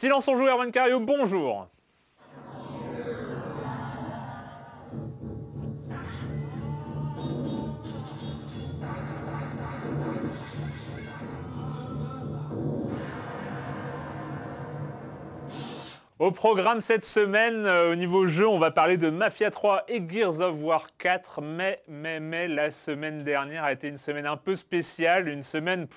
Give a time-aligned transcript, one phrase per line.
[0.00, 1.68] Silence on joue, Erwan Cario, bonjour.
[16.18, 20.02] Au programme cette semaine, euh, au niveau jeu, on va parler de Mafia 3 et
[20.08, 21.42] Gears of War 4.
[21.42, 25.88] Mais, mais, mais, la semaine dernière a été une semaine un peu spéciale, une semaine...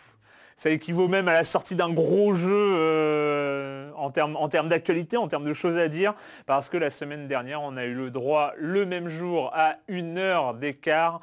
[0.56, 5.46] ça équivaut même à la sortie d'un gros jeu euh, en termes d'actualité, en termes
[5.46, 6.14] de choses à dire,
[6.46, 10.18] parce que la semaine dernière, on a eu le droit le même jour à une
[10.18, 11.22] heure d'écart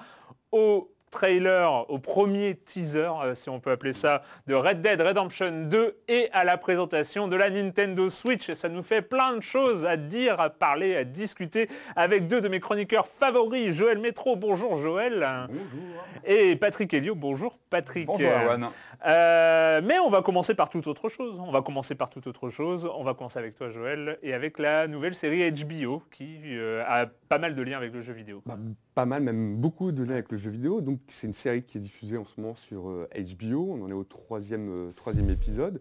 [0.52, 5.66] au trailer, au premier teaser, euh, si on peut appeler ça, de Red Dead Redemption
[5.68, 8.48] 2 et à la présentation de la Nintendo Switch.
[8.48, 12.40] Et ça nous fait plein de choses à dire, à parler, à discuter avec deux
[12.40, 15.26] de mes chroniqueurs favoris, Joël Métro, bonjour Joël.
[15.48, 16.04] Bonjour.
[16.24, 18.06] Et Patrick Helio, bonjour Patrick.
[18.06, 18.68] Bonjour Erwan.
[19.06, 21.40] Euh, mais on va commencer par toute autre chose.
[21.40, 22.90] On va commencer par toute autre chose.
[22.94, 27.06] On va commencer avec toi Joël et avec la nouvelle série HBO qui euh, a
[27.06, 28.42] pas mal de liens avec le jeu vidéo.
[28.44, 28.56] Bah,
[29.00, 30.82] pas mal, même beaucoup de liens avec le jeu vidéo.
[30.82, 33.08] Donc c'est une série qui est diffusée en ce moment sur euh,
[33.40, 33.70] HBO.
[33.72, 35.80] On en est au troisième, euh, troisième épisode.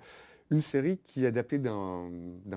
[0.52, 2.10] Une série qui est adaptée d'un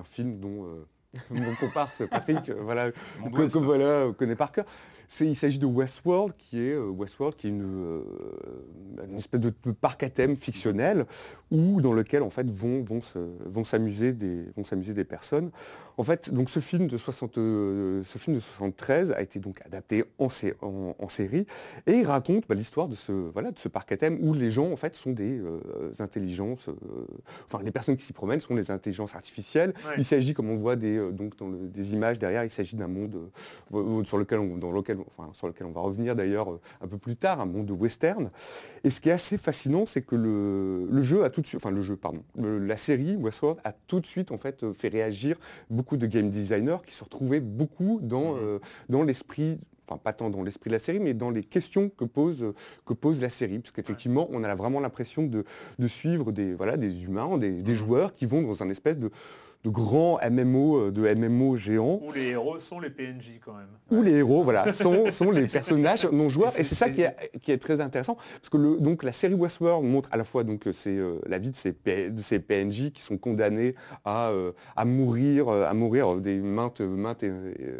[0.05, 0.85] film dont euh,
[1.31, 4.63] mon comparse Patrick euh, voilà, que- que voilà, euh, connaît par cœur.
[5.07, 8.01] C'est- Il s'agit de Westworld, qui est euh, Westworld, qui est une, euh,
[9.09, 11.05] une espèce de, de parc à thème fictionnel,
[11.51, 15.51] où dans lequel en fait vont vont se- vont s'amuser des vont s'amuser des personnes.
[15.97, 19.61] En fait, donc ce film de 60, euh, ce film de 73 a été donc
[19.65, 21.45] adapté en, sé- en- en série
[21.85, 24.49] et il raconte bah, l'histoire de ce voilà de ce parc à thème où les
[24.51, 25.59] gens en fait sont des euh,
[25.99, 26.73] intelligences, euh,
[27.45, 29.73] enfin les personnes qui s'y promènent sont des intelligences artificielles.
[29.87, 29.95] Ouais.
[29.97, 32.87] Il s'agit comme on voit des donc dans le- des images derrière, il s'agit d'un
[32.87, 33.17] monde
[33.73, 36.87] euh, sur lequel on, dans lequel enfin sur lequel on va revenir d'ailleurs euh, un
[36.87, 38.29] peu plus tard, un monde western.
[38.83, 41.61] Et ce qui est assez fascinant, c'est que le, le jeu a tout de suite,
[41.63, 44.73] enfin le jeu, pardon, le- la série Westworld a tout de suite en fait euh,
[44.73, 45.37] fait réagir
[45.69, 48.59] beaucoup de game designers qui se retrouvaient beaucoup dans, euh,
[48.89, 52.05] dans l'esprit, enfin pas tant dans l'esprit de la série, mais dans les questions que
[52.05, 52.53] pose,
[52.85, 53.59] que pose la série.
[53.59, 55.43] Parce qu'effectivement, on a vraiment l'impression de,
[55.79, 59.11] de suivre des, voilà, des humains, des, des joueurs qui vont dans un espèce de,
[59.63, 63.67] de grand MMO, euh, de MMO géant Où les héros sont les PNJ quand même.
[63.91, 66.49] où les héros voilà, sont, sont les personnages non joueurs.
[66.59, 68.15] Et c'est- ça qui est, qui est très intéressant.
[68.15, 71.19] Parce que le, donc, la série Westworld montre à la fois donc, euh, c'est, euh,
[71.27, 75.47] la vie de ces, P- de ces PNJ qui sont condamnés à, euh, à mourir,
[75.49, 77.23] à mourir des maintes, maintes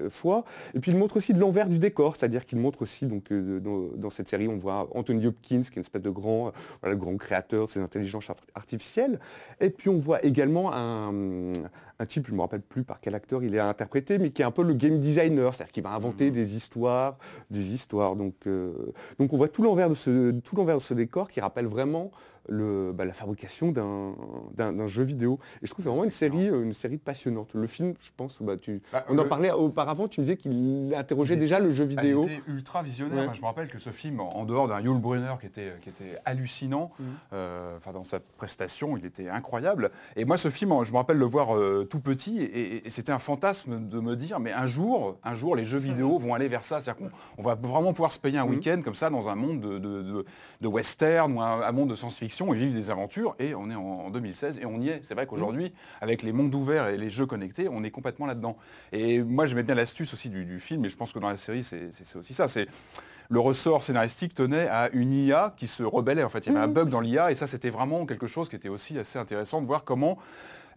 [0.09, 0.45] fois.
[0.73, 3.59] Et puis il montre aussi de l'envers du décor, c'est-à-dire qu'il montre aussi, donc, euh,
[3.59, 6.51] dans, dans cette série, on voit Anthony Hopkins, qui est une espèce de grand,
[6.81, 9.19] voilà, grand créateur de ces intelligences art- artificielles.
[9.59, 11.11] Et puis on voit également un,
[12.03, 14.41] un type, je ne me rappelle plus par quel acteur il est interprété, mais qui
[14.41, 17.17] est un peu le game designer, c'est-à-dire qu'il va inventer des histoires,
[17.49, 18.15] des histoires.
[18.15, 21.39] Donc, euh, donc on voit tout l'envers de ce, tout l'envers de ce décor qui
[21.39, 22.11] rappelle vraiment
[22.49, 25.39] le, bah, la fabrication d'un, jeu vidéo.
[25.61, 27.53] Et je trouve que c'est vraiment une série, euh, une série passionnante.
[27.53, 30.93] Le film, je pense, bah, tu, Bah, on en parlait auparavant, tu me disais qu'il
[30.95, 32.25] interrogeait déjà le jeu Ah, vidéo.
[32.27, 33.29] Il était ultra visionnaire.
[33.29, 33.35] Ouais.
[33.35, 36.17] Je me rappelle que ce film, en dehors d'un Yul Brynner qui était, qui était
[36.25, 37.05] hallucinant, Mhm.
[37.33, 39.91] euh, dans sa prestation, il était incroyable.
[40.15, 42.43] Et moi, ce film, je me rappelle le voir euh, tout petit, et,
[42.77, 45.77] et- et c'était un fantasme de me dire, mais un jour, un jour, les jeux
[45.77, 46.81] vidéo vont aller vers ça.
[46.81, 48.49] C'est-à-dire qu'on on va vraiment pouvoir se payer un Mhm.
[48.51, 50.25] week-end comme ça dans un monde de, de- de-
[50.61, 53.35] de western ou un, un monde de science-fiction et vivre des aventures.
[53.39, 54.99] Et on est en, en 2016 et on y est.
[55.03, 58.57] C'est vrai qu'aujourd'hui, avec les mondes ouverts et les jeux connectés, on est complètement là-dedans.
[58.91, 61.37] Et moi, j'aimais bien l'astuce aussi du, du film, et je pense que dans la
[61.37, 62.47] série, c'est aussi ça.
[62.47, 62.67] C'est
[63.29, 66.23] le ressort scénaristique tenait à une IA qui se rebellait.
[66.23, 68.49] En fait, il y avait un bug dans l'IA, et ça, c'était vraiment quelque chose
[68.49, 70.17] qui était aussi assez intéressant de voir comment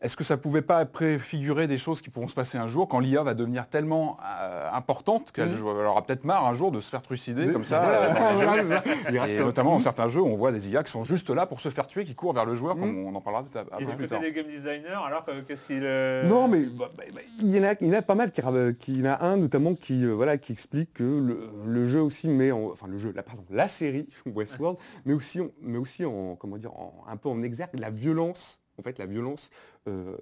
[0.02, 2.98] est-ce que ça pouvait pas préfigurer des choses qui pourront se passer un jour quand
[3.00, 6.90] l'IA va devenir tellement euh, importante qu'elle elle aura peut-être marre un jour de se
[6.90, 7.81] faire trucider comme ça.
[7.81, 8.78] Voilà, euh.
[9.10, 11.46] Il reste Et notamment dans certains jeux, on voit des IA qui sont juste là
[11.46, 13.78] pour se faire tuer, qui courent vers le joueur, comme on en parlera peut-être un
[13.78, 14.20] Et peu du plus côté tard.
[14.20, 15.82] des game designers, alors que- qu'est-ce qu'il...
[15.82, 18.14] euh, Non, mais bah, bah, bah, il, y en a, il y en a pas
[18.14, 20.92] mal qui, ra- qui il y en a un notamment qui, euh, voilà, qui explique
[20.94, 24.78] que le, le jeu aussi met en, enfin le jeu, la, pardon, la série Westworld,
[25.04, 28.58] mais aussi, en- mais aussi en, comment dire, en- un peu en exergue la violence
[28.78, 29.50] en fait la violence,
[29.88, 30.17] euh,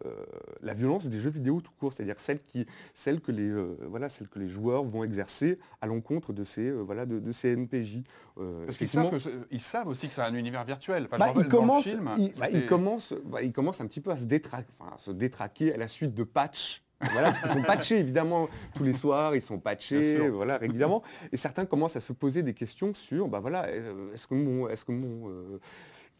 [0.62, 4.08] la violence des jeux vidéo tout court, c'est-à-dire celle, qui, celle, que les, euh, voilà,
[4.08, 7.56] celle que les joueurs vont exercer à l'encontre de ces, euh, voilà, de, de ces.
[8.38, 9.16] Euh, Parce qu'ils savent,
[9.50, 11.04] ils savent aussi que c'est un univers virtuel.
[11.06, 13.52] Enfin, bah, me rappelle, il, dans le commence, film, il, bah, il commence, bah, il
[13.52, 16.24] commence un petit peu à se, détra- enfin, à se détraquer à la suite de
[16.24, 16.82] patchs.
[17.12, 21.02] Voilà, qu'ils sont patchés évidemment tous les soirs, ils sont patchés, voilà, évidemment.
[21.32, 24.86] Et certains commencent à se poser des questions sur, bah voilà, est-ce que mon, est-ce
[24.86, 25.60] que mon, euh,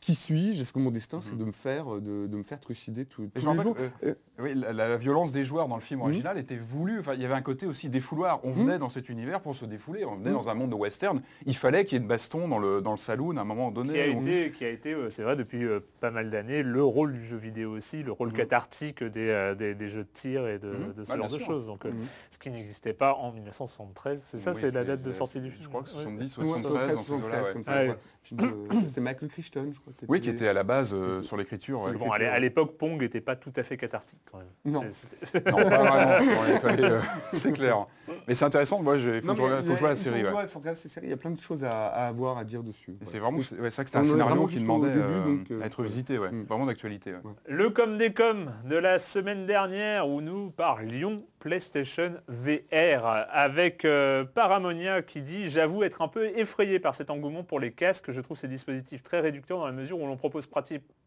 [0.05, 0.61] qui suis-je?
[0.61, 3.41] Est-ce que mon destin c'est de me faire, de, de me faire trucider tout- Et
[3.41, 3.75] tous les jours?
[3.81, 6.99] euh, Euh, oui, la, la violence des joueurs dans le film original était voulue.
[7.01, 8.41] Enfin, il y avait un côté aussi défouloir.
[8.45, 10.05] On venait dans cet univers pour se défouler.
[10.05, 11.23] On venait dans un monde de western.
[11.47, 13.71] Il fallait qu'il y ait une baston dans le, dans le saloon à un moment
[13.71, 13.95] donné.
[13.95, 16.85] qui a été, qui a été euh, c'est vrai, depuis euh, pas mal d'années, le
[16.85, 20.47] rôle du jeu vidéo aussi, le rôle cathartique des, euh, des, des jeux de tir
[20.49, 20.93] et de, Mhm.
[20.95, 21.67] de ce Ouais, genre de choses.
[21.67, 21.99] Donc, euh, Mhm.
[22.31, 24.21] ce qui n'existait pas en 1973.
[24.23, 25.63] C'est ça, oui, c'est la date de sortie du film.
[25.63, 26.03] Je crois que Ouais.
[26.03, 27.53] 70, ouais, 73, dans ces 73, eaux-là, ouais.
[27.55, 27.89] comme ça, Ouais.
[27.89, 27.97] ouais.
[28.83, 29.93] C'était Michael Crichton, je crois.
[30.09, 31.81] Oui, qui était à la base euh, sur l'écriture.
[31.99, 34.47] Bon, à l'é- à l'époque, Pong n'était pas tout à fait cathartique quand même.
[34.65, 34.81] Non.
[35.33, 36.75] Pas vraiment.
[36.77, 37.01] Il euh,
[37.33, 37.87] c'est clair.
[38.27, 38.83] Mais c'est intéressant.
[38.83, 40.23] Moi, il faut, Non, que je mais regarde- faut que je vois la il série.
[40.25, 40.81] ouais, faut regarder.
[41.03, 42.95] Il y a plein de choses à, à avoir, à dire dessus.
[43.03, 45.67] C'est vraiment, c'est vrai que c'était un scénario qui demandait début, euh, donc, euh, à
[45.67, 46.31] être visité, ouais.
[46.31, 46.45] Mm.
[46.45, 47.13] vraiment d'actualité.
[47.13, 47.21] ouais.
[47.47, 54.25] Le com des com de la semaine dernière où nous parlions PlayStation VR avec euh,
[54.25, 58.11] Paramonia qui dit j'avoue être un peu effrayé par cet engouement pour les casques.
[58.15, 60.49] Je trouve ces dispositifs très réducteurs dans la mesure où l'on propose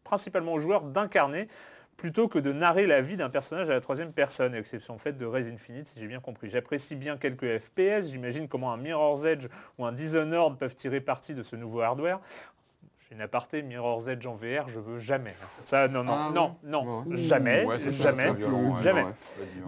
[0.04, 1.48] principalement aux joueurs d'incarner
[1.96, 5.26] plutôt que de narrer la vie d'un personnage à la troisième personne, exception faite de
[5.26, 6.48] Res Infinite si j'ai bien compris.
[6.48, 11.34] J'apprécie bien quelques FPS, j'imagine comment un Mirror's Edge ou un Dishonored peuvent tirer parti
[11.34, 12.20] de ce nouveau hardware.
[13.08, 15.32] J'ai une aparté, Mirror's Edge en VR, je veux jamais.
[15.64, 18.24] Ça, non, non, Ah, non, non, jamais, Ouais, ça, c'est jamais.
[18.24, 19.00] assez violent, ouais, Jamais.
[19.02, 19.14] non, ouais.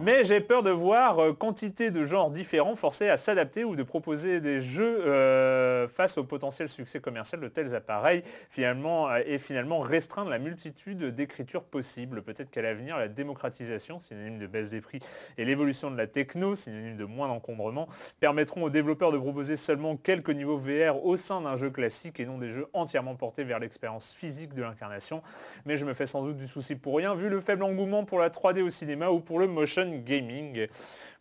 [0.01, 3.81] Mais j'ai peur de voir euh, quantité de genres différents forcés à s'adapter ou de
[3.81, 9.39] proposer des jeux euh, face au potentiel succès commercial de tels appareils finalement, euh, et
[9.39, 12.21] finalement restreindre la multitude d'écritures possibles.
[12.21, 14.99] Peut-être qu'à l'avenir, la démocratisation, synonyme de baisse des prix,
[15.39, 17.87] et l'évolution de la techno, synonyme de moins d'encombrement,
[18.19, 22.27] permettront aux développeurs de proposer seulement quelques niveaux VR au sein d'un jeu classique et
[22.27, 25.21] non des jeux entièrement portés vers l'expérience physique de l'incarnation.
[25.65, 28.19] Mais je me fais sans doute du souci pour rien, vu le faible engouement pour
[28.19, 30.67] la 3D au cinéma ou pour le motion gaming.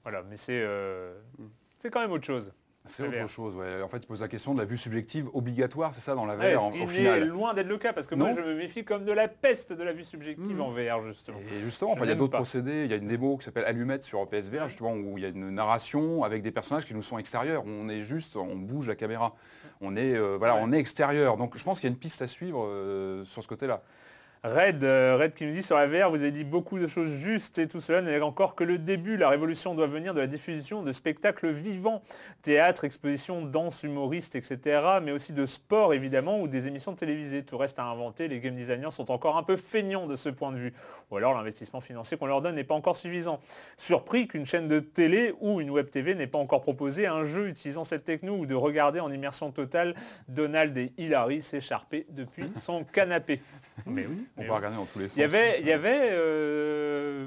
[0.02, 1.14] Voilà, mais c'est euh,
[1.78, 2.52] c'est quand même autre chose.
[2.86, 3.18] C'est VR.
[3.24, 3.82] autre chose, ouais.
[3.82, 6.34] En fait, il pose la question de la vue subjective obligatoire, c'est ça, dans la
[6.34, 7.28] VR, Ouais, en- ce qui au est final.
[7.28, 9.82] loin d'être le cas, parce que moi je me méfie comme de la peste de
[9.82, 10.60] la vue subjective Mm.
[10.62, 11.38] en VR, justement.
[11.54, 12.84] Et justement, enfin, il y a d'autres procédés.
[12.84, 15.28] Il y a une démo qui s'appelle Allumette sur PSVR, justement, où il y a
[15.28, 17.64] une narration avec des personnages qui nous sont extérieurs.
[17.66, 19.34] On est juste, on bouge la caméra.
[19.82, 20.60] On est, euh, voilà, Ouais.
[20.64, 21.36] on est extérieur.
[21.36, 23.82] Donc, je pense qu'il y a une piste à suivre euh, sur ce côté-là.
[24.42, 27.10] Red, euh, Red qui nous dit sur la VR, vous avez dit beaucoup de choses
[27.10, 29.18] justes et tout cela n'est encore que le début.
[29.18, 32.00] La révolution doit venir de la diffusion de spectacles vivants,
[32.40, 34.80] théâtre, exposition, danse, humoriste, etc.
[35.02, 37.42] Mais aussi de sport évidemment ou des émissions télévisées.
[37.42, 38.28] Tout reste à inventer.
[38.28, 40.72] Les game designers sont encore un peu feignants de ce point de vue.
[41.10, 43.40] Ou alors l'investissement financier qu'on leur donne n'est pas encore suffisant.
[43.76, 47.48] Surpris qu'une chaîne de télé ou une web TV n'ait pas encore proposé un jeu
[47.48, 49.94] utilisant cette techno ou de regarder en immersion totale
[50.28, 53.42] Donald et Hilary s'écharper depuis son canapé.
[53.86, 54.26] Mais oui.
[54.36, 54.48] On oui.
[54.48, 55.16] regarder dans tous les sens.
[55.16, 57.26] Il y avait, il y avait euh,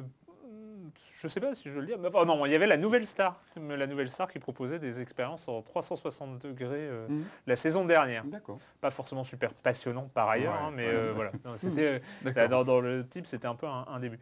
[1.21, 2.75] je sais pas si je veux le dire, mais oh non, il y avait la
[2.77, 7.23] nouvelle star, la nouvelle star qui proposait des expériences en 360 degrés euh, Mhm.
[7.47, 8.25] la saison dernière.
[8.25, 8.59] D'accord.
[8.81, 11.31] Pas forcément super passionnant par ailleurs, Ouais, hein, mais ouais, euh, voilà.
[11.55, 12.01] C'était
[12.49, 14.19] dans, dans le type, c'était un peu un, un début.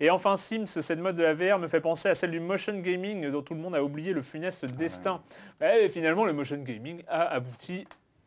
[0.00, 2.76] Et enfin Sims, cette mode de la VR me fait penser à celle du motion
[2.80, 5.22] gaming dont tout le monde a oublié le funeste destin.
[5.62, 7.86] Et finalement, le motion gaming a abouti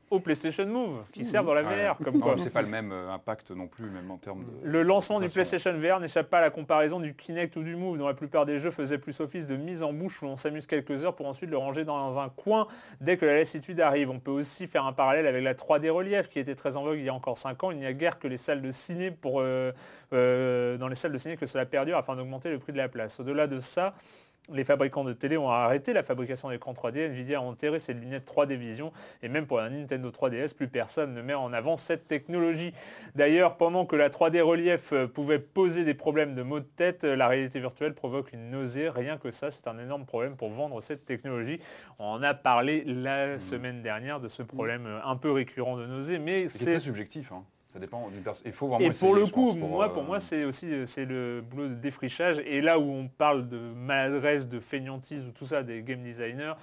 [0.10, 1.88] au PlayStation Move, qui sert dans la Ouais.
[1.88, 2.36] VR, comme Non, quoi.
[2.38, 4.52] c'est pas le même euh, impact non plus, même en termes de.
[4.64, 5.28] Le lancement du.
[5.28, 8.46] PlayStation VR n'échappe pas à la comparaison du Kinect ou du Move, dont la plupart
[8.46, 11.28] des jeux faisaient plus office de mise en bouche où l'on s'amuse quelques heures pour
[11.28, 12.68] ensuite le ranger dans un coin
[13.02, 14.10] dès que la lassitude arrive.
[14.10, 16.98] On peut aussi faire un parallèle avec la 3D relief qui était très en vogue
[17.00, 17.72] il y a encore 5 ans.
[17.72, 19.72] Il n'y a guère que les salles de ciné pour euh,
[20.14, 22.88] euh, dans les salles de ciné que cela perdure afin d'augmenter le prix de la
[22.88, 23.20] place.
[23.20, 23.94] Au-delà de ça,
[24.54, 28.28] les fabricants de télé ont arrêté la fabrication d'écrans 3D, Nvidia a enterré ses lunettes
[28.30, 32.08] 3D Vision et même pour la Nintendo 3DS, plus personne ne met en avant cette
[32.08, 32.74] technologie.
[33.16, 37.04] D'ailleurs, pendant que la 3D relief euh, pouvait poser des problèmes de maux de tête,
[37.04, 38.90] euh, la réalité virtuelle provoque une nausée.
[38.90, 41.60] Rien que ça, c'est un énorme problème pour vendre cette technologie.
[42.00, 45.86] On en a parlé la semaine dernière de ce problème euh, un peu récurrent de
[45.86, 47.32] nausée, mais C'est c'est très subjectif.
[47.32, 47.44] hein.
[47.78, 48.44] Ça dépend d'une personne.
[48.48, 50.88] Il faut vraiment et pour le coup, pense, moi, euh, pour moi, c'est aussi euh,
[50.88, 52.40] c'est le boulot de défrichage.
[52.40, 56.54] Et là où on parle de maladresse, de fainéantise ou tout ça des game designers,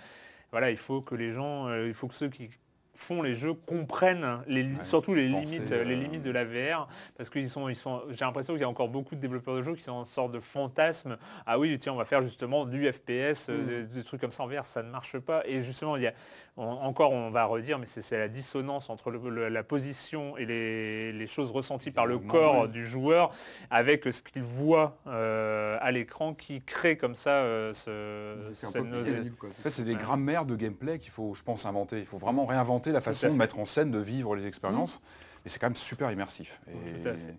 [0.50, 2.50] voilà, il faut que les gens, euh, il faut que ceux qui
[2.94, 6.88] font les jeux comprennent les, surtout les penser, limites, euh, les limites de la VR
[7.16, 9.62] parce qu'ils sont, ils sont, j'ai l'impression qu'il y a encore beaucoup de développeurs de
[9.62, 11.16] jeux qui sont en sorte de fantasme.
[11.46, 14.44] Ah oui, tiens, on va faire justement du FPS, euh, des, des trucs comme ça
[14.44, 15.42] en VR, ça ne marche pas.
[15.46, 16.14] Et justement, il y a
[16.56, 20.46] on- encore, on va redire, mais c'est la dissonance entre le- le- la position et
[20.46, 22.68] les, les choses ressenties par le corps ouais.
[22.68, 23.32] du joueur
[23.70, 29.18] avec ce qu'il voit euh, à l'écran qui crée comme ça euh, ce, cette nausée.
[29.42, 29.98] En fait, c'est des Ouais.
[29.98, 31.98] grammaires de gameplay qu'il faut, je pense, inventer.
[31.98, 35.00] Il faut vraiment réinventer la façon de mettre en scène, de vivre les expériences.
[35.44, 36.60] Mais c'est quand même super immersif.
[36.68, 37.36] Et Tout à fait.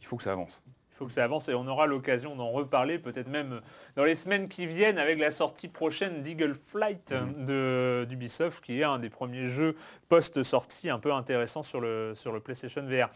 [0.00, 0.62] il faut que ça avance.
[1.00, 3.62] Il faut que ça avance et on aura l'occasion d'en reparler peut-être même
[3.96, 7.46] dans les semaines qui viennent avec la sortie prochaine d'Eagle Flight Mhm.
[7.46, 9.76] de d'Ubisoft qui est un des premiers jeux
[10.10, 13.08] post-sortie un peu intéressant sur le, sur le PlayStation VR.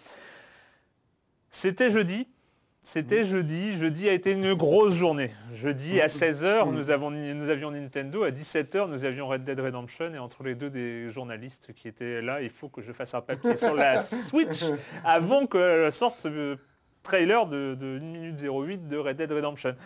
[1.50, 2.26] C'était jeudi.
[2.80, 3.26] C'était Mhm.
[3.26, 3.74] jeudi.
[3.74, 5.30] Jeudi a été une grosse journée.
[5.52, 8.22] Jeudi à 16h, nous, avons, nous avions Nintendo.
[8.24, 10.14] À 17h, nous avions Red Dead Redemption.
[10.14, 13.20] Et entre les deux des journalistes qui étaient là, il faut que je fasse un
[13.20, 14.64] papier sur la Switch
[15.04, 16.56] avant que sorte ce
[17.04, 19.76] trailer de, de 1 minute 08 de Red Dead Redemption.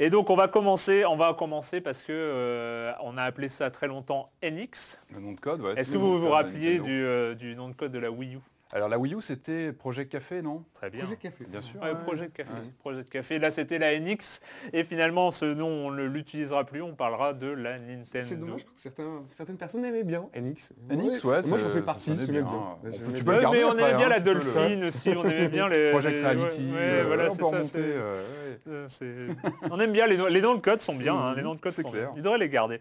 [0.00, 3.70] Et donc on va commencer, on va commencer parce que euh, on a appelé ça
[3.70, 5.00] très longtemps NX.
[5.14, 5.74] Le nom de code, ouais.
[5.76, 8.34] Est-ce que vous vous de rappeliez du, euh, du nom de code de la Wii
[8.34, 8.38] U?
[8.74, 10.64] Alors la Wii U, c'était Project Café, non?
[10.72, 11.02] Très bien.
[11.02, 11.44] Projet Café.
[11.46, 11.78] Bien sûr.
[11.82, 11.94] Ouais.
[12.06, 12.50] Project Café.
[12.50, 12.70] Ouais.
[12.78, 13.38] Project Café.
[13.38, 14.40] Là, c'était la NX.
[14.72, 16.80] Et finalement, ce nom, on ne l'utilisera plus.
[16.80, 18.26] On parlera de la Nintendo.
[18.26, 20.72] C'est dommage, je trouve que certains, certaines personnes aimaient bien NX.
[20.90, 21.42] NX, ouais.
[21.42, 22.26] Moi, j'en fais partie, bien.
[22.26, 22.46] bien.
[23.14, 25.10] Tu le garder mais on après, aimait bien hein, la le- Dolphine aussi.
[25.10, 25.90] On aimait bien les...
[25.90, 27.68] Project les- Reality, Ouais, euh, voilà, on c'est peut ça, remonter.
[27.72, 28.58] c'est- euh, ouais.
[29.02, 29.28] Euh,
[29.70, 31.60] On aime bien les, noms- les noms de code sont bien, hein, les noms de
[31.60, 32.08] code C'est sont clair.
[32.12, 32.16] bien.
[32.16, 32.80] Ils devraient les garder.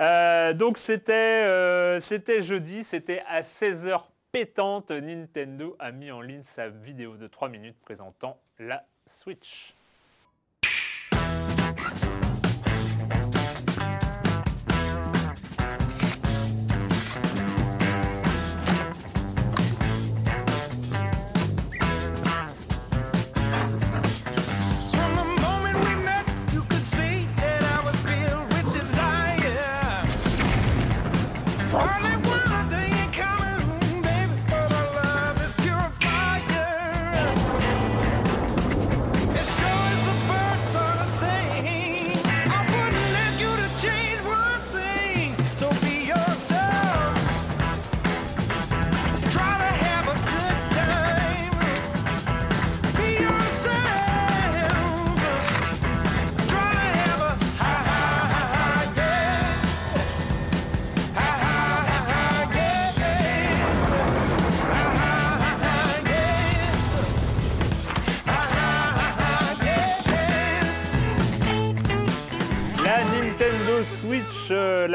[0.00, 4.00] Euh, donc c'était c'était jeudi, c'était à 16h
[4.32, 4.90] pétante.
[4.90, 9.74] Nintendo a mis en ligne sa vidéo de 3 minutes présentant la Switch.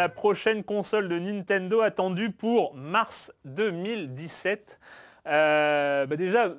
[0.07, 4.79] La prochaine console de Nintendo attendue pour mars 2017.
[5.27, 6.53] Euh, bah déjà,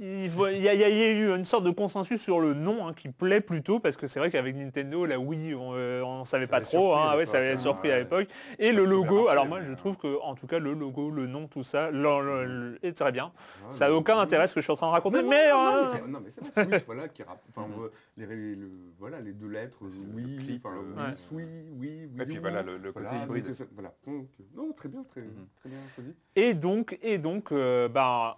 [0.00, 2.92] il y, a, il y a eu une sorte de consensus sur le nom hein,
[2.94, 5.72] qui plaît plutôt parce que c'est vrai qu'avec Nintendo, la Wii, on,
[6.20, 8.28] ne savait Ça pas trop, surpris hein, ouais, ça avait l'époque, surpris à hein, l'époque.
[8.58, 11.26] Et le logo, alors moi je euh, trouve que en tout cas le logo, le
[11.26, 13.32] nom, tout ça, le- le- le- est très bien.
[13.70, 15.56] ça n'a aucun intérêt ce que je suis en train de raconter, Non, mais, non,
[15.56, 16.40] euh, non, mais c'est
[16.86, 19.78] voilà, qui enfin, euh, les, les- le- voilà, les deux lettres,
[20.14, 21.12] oui, clip, enfin, le- oui, Ouais.
[21.32, 22.66] oui, oui, oui, Et puis oui, voilà, oui.
[22.66, 23.54] le- le côté Voilà, hybride.
[23.74, 26.14] Voilà, donc, euh, non, très bien, très, très bien choisi.
[26.36, 28.34] Et donc, et donc, euh, ben,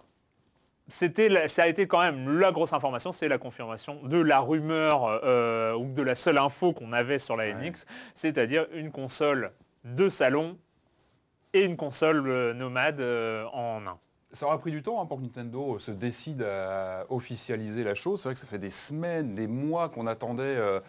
[0.87, 4.39] c'était, la- ça a été quand même la grosse information, c'est la confirmation de la
[4.39, 9.51] rumeur euh, ou de la seule info qu'on avait sur la NX, c'est-à-dire une console
[9.83, 10.57] de salon
[11.53, 13.97] et une console euh, nomade euh, en un.
[14.33, 18.21] Ça aura pris du temps hein, pour que Nintendo se décide à officialiser la chose.
[18.21, 20.81] C'est vrai que ça fait des semaines, des mois qu'on attendait euh,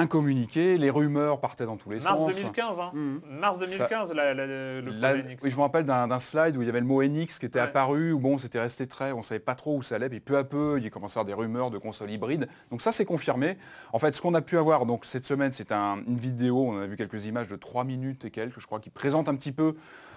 [0.00, 0.78] un communiqué.
[0.78, 2.34] Les rumeurs partaient dans tous les Mars sens.
[2.36, 2.90] 2015, hein.
[2.94, 3.20] Mhm.
[3.40, 5.38] Mars 2015, la- la- le NX.
[5.42, 7.58] oui, je me rappelle d'un slide où il y avait le mot NX qui était
[7.58, 7.64] Ouais.
[7.66, 10.36] apparu, où bon, c'était resté très, on savait pas trop où ça allait, puis peu
[10.38, 12.48] à peu, il commençait à y avoir des rumeurs de consoles hybrides.
[12.70, 13.56] Donc ça, c'est confirmé.
[13.92, 16.78] En fait, ce qu'on a pu avoir donc cette semaine, c'est un- une vidéo, on
[16.80, 19.52] a vu quelques images de 3 minutes et quelques, je crois, qui présente un petit
[19.52, 19.74] peu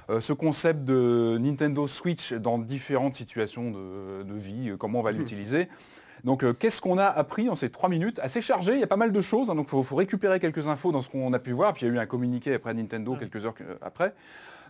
[0.09, 5.01] euh, ce concept de Nintendo Switch dans différentes situations de, de vie, euh, comment on
[5.01, 5.69] va l'utiliser.
[6.23, 8.87] Donc euh, qu'est-ce qu'on a appris en ces trois minutes Assez chargé, il y a
[8.87, 11.33] pas mal de choses, hein, donc il faut, faut récupérer quelques infos dans ce qu'on
[11.33, 11.73] a pu voir.
[11.73, 14.13] Puis il y a eu un communiqué après Nintendo quelques heures euh, après.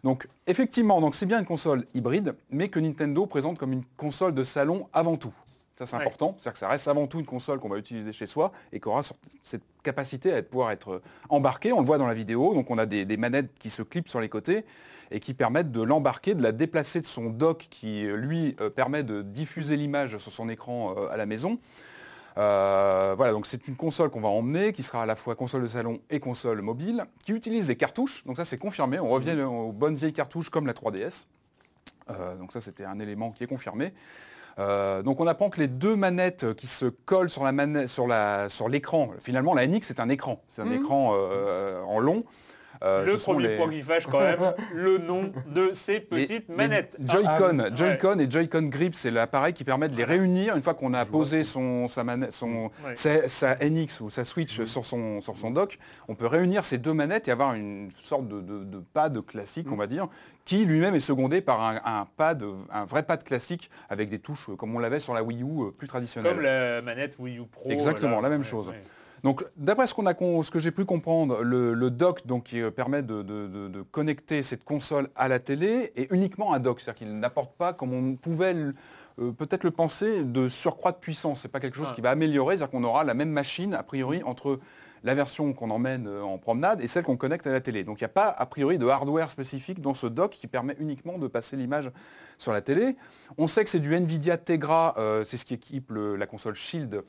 [0.04, 4.34] Donc effectivement, donc c'est bien une console hybride, mais que Nintendo présente comme une console
[4.34, 5.34] de salon avant tout.
[5.78, 6.02] Ça c'est Ouais.
[6.04, 8.80] important, c'est-à-dire que ça reste avant tout une console qu'on va utiliser chez soi et
[8.80, 9.02] qui aura
[9.42, 11.74] cette capacité à pouvoir être euh, embarquée.
[11.74, 14.08] On le voit dans la vidéo, donc on a des, des manettes qui se clipent
[14.08, 14.66] sur les côtés
[15.10, 18.70] et qui permettent de l'embarquer, de la déplacer de son dock qui euh, lui euh,
[18.70, 21.58] permet de diffuser l'image sur son écran à la maison.
[22.38, 25.62] Euh, voilà, donc c'est une console qu'on va emmener, qui sera à la fois console
[25.64, 28.24] de salon et console mobile, qui utilise des cartouches.
[28.26, 31.26] Donc ça c'est confirmé, on revient aux bonnes vieilles cartouches comme la 3DS.
[32.10, 33.94] Euh, donc ça c'était un élément qui est confirmé.
[34.60, 38.08] Euh, donc on apprend que les deux manettes qui se collent sur la manette, sur
[38.08, 42.24] la, sur l'écran, finalement la NX c'est un écran, c'est un écran euh, en long.
[42.84, 44.40] Euh, le premier les- point qui fâche quand même,
[44.74, 46.94] le nom de ces petites les manettes.
[47.00, 50.74] Joy-Con, Ah, Joy-Con et Joy-Con Grip, c'est l'appareil qui permet de les réunir une fois
[50.74, 52.96] qu'on a posé son, sa, manette, son, Ouais.
[52.96, 55.78] sa, sa NX ou sa Switch sur, son, sur son dock.
[56.10, 59.72] On peut réunir ces deux manettes et avoir une sorte de, de- de pad classique,
[59.72, 60.08] on va dire,
[60.44, 64.50] qui lui-même est secondé par un, un pad, un vrai pad classique avec des touches
[64.50, 66.34] euh, comme on l'avait sur la Wii U euh, plus traditionnelle.
[66.34, 67.70] Comme la manette Wii U Pro.
[67.70, 68.72] Exactement, la même chose.
[69.24, 72.44] Donc, d'après ce, qu'on a con- ce que j'ai pu comprendre, le, le dock donc,
[72.44, 76.54] qui euh, permet de, de- de- de connecter cette console à la télé est uniquement
[76.54, 78.76] un dock, c'est-à-dire qu'il n'apporte pas, comme on pouvait le-
[79.20, 81.42] euh, peut-être le penser, de surcroît de puissance.
[81.42, 81.96] C'est pas quelque chose Ah.
[81.96, 84.60] qui va améliorer, c'est-à-dire qu'on aura la même machine, a priori, entre
[85.06, 87.84] la version qu'on emmène euh, en promenade et celle qu'on connecte à la télé.
[87.86, 90.76] Donc il n'y a pas, a priori, de hardware spécifique dans ce dock qui permet
[90.80, 91.92] uniquement de passer l'image
[92.38, 92.98] sur la télé.
[93.38, 96.56] On sait que c'est du NVIDIA Tegra, euh, c'est ce qui équipe le- la console
[96.56, 97.04] Shield,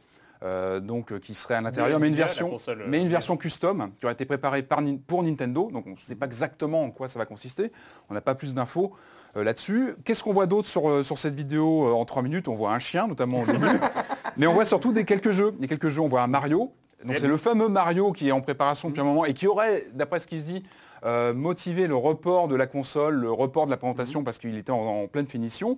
[0.44, 3.36] euh, donc euh, qui serait à l'intérieur, mais une version, console, euh, mais une version
[3.36, 5.70] custom qui aurait été préparée par pour Nintendo.
[5.72, 7.72] Donc on ne sait pas exactement en quoi ça va consister.
[8.10, 8.92] On n'a pas plus d'infos
[9.36, 9.94] euh, là-dessus.
[10.04, 12.48] Qu'est-ce qu'on voit d'autre sur, sur cette vidéo en 3 minutes?
[12.48, 13.66] On voit un chien notamment au début,
[14.36, 15.54] mais on voit surtout des quelques jeux.
[15.62, 16.72] A quelques jeux, on voit un Mario.
[17.04, 19.86] Donc c'est le fameux Mario qui est en préparation depuis un moment et qui aurait,
[19.92, 20.62] d'après ce qui se dit,
[21.04, 24.72] euh, motivé le report de la console, le report de la présentation parce qu'il était
[24.72, 25.76] en, en pleine finition.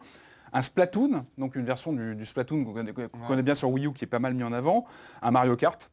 [0.57, 3.89] Un Splatoon, donc une version du, du Splatoon qu'on connaît, qu'on connaît bien sur Wii
[3.89, 4.87] U qui est pas mal mis en avant.
[5.21, 5.91] Un Mario Kart.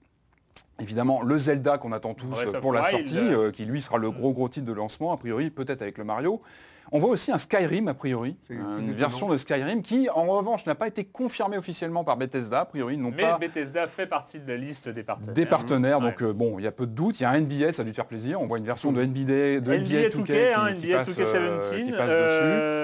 [0.80, 4.10] Évidemment, le Zelda qu'on attend tous Breath pour la sortie, euh, qui lui sera le
[4.10, 6.42] gros gros titre de lancement, a priori, peut-être avec le Mario.
[6.92, 10.66] On voit aussi un Skyrim, a priori, euh, une version de Skyrim qui, en revanche,
[10.66, 14.40] n'a pas été confirmée officiellement par Bethesda, a priori, non Mais pas Bethesda fait partie
[14.40, 15.34] de la liste des partenaires.
[15.34, 16.00] des partenaires.
[16.00, 16.06] Ouais.
[16.12, 17.20] Donc euh, bon, il y a peu de doutes.
[17.20, 18.42] Il y a un NBA, ça a dû te faire plaisir.
[18.42, 20.98] On voit une version de NBA, de NBA, NBA 2K, 2K, hein, qui, qui NBA
[20.98, 22.84] passe, 2K17, euh, qui passe dessus.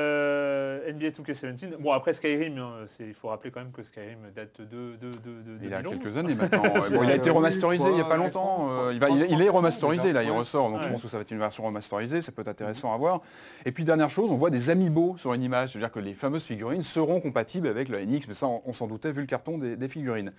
[0.89, 1.77] NBA 2K17.
[1.79, 5.57] Bon après Skyrim, hein, il faut rappeler quand même que Skyrim date de, de, de,
[5.59, 6.03] de Il a 2011.
[6.03, 6.63] quelques années maintenant.
[6.63, 8.89] Bon, il a été remasterisé il n'y a pas longtemps.
[8.91, 10.69] il, va- il est- il est remasterisé là, il ressort.
[10.71, 12.21] Donc je pense que ça va être une version remasterisée.
[12.21, 13.21] Ça peut être intéressant à voir.
[13.65, 15.71] Et puis dernière chose, on voit des amiibo sur une image.
[15.71, 18.27] C'est-à-dire que les fameuses figurines seront compatibles avec le NX.
[18.27, 20.31] Mais ça, on, s'en doutait vu le carton des figurines.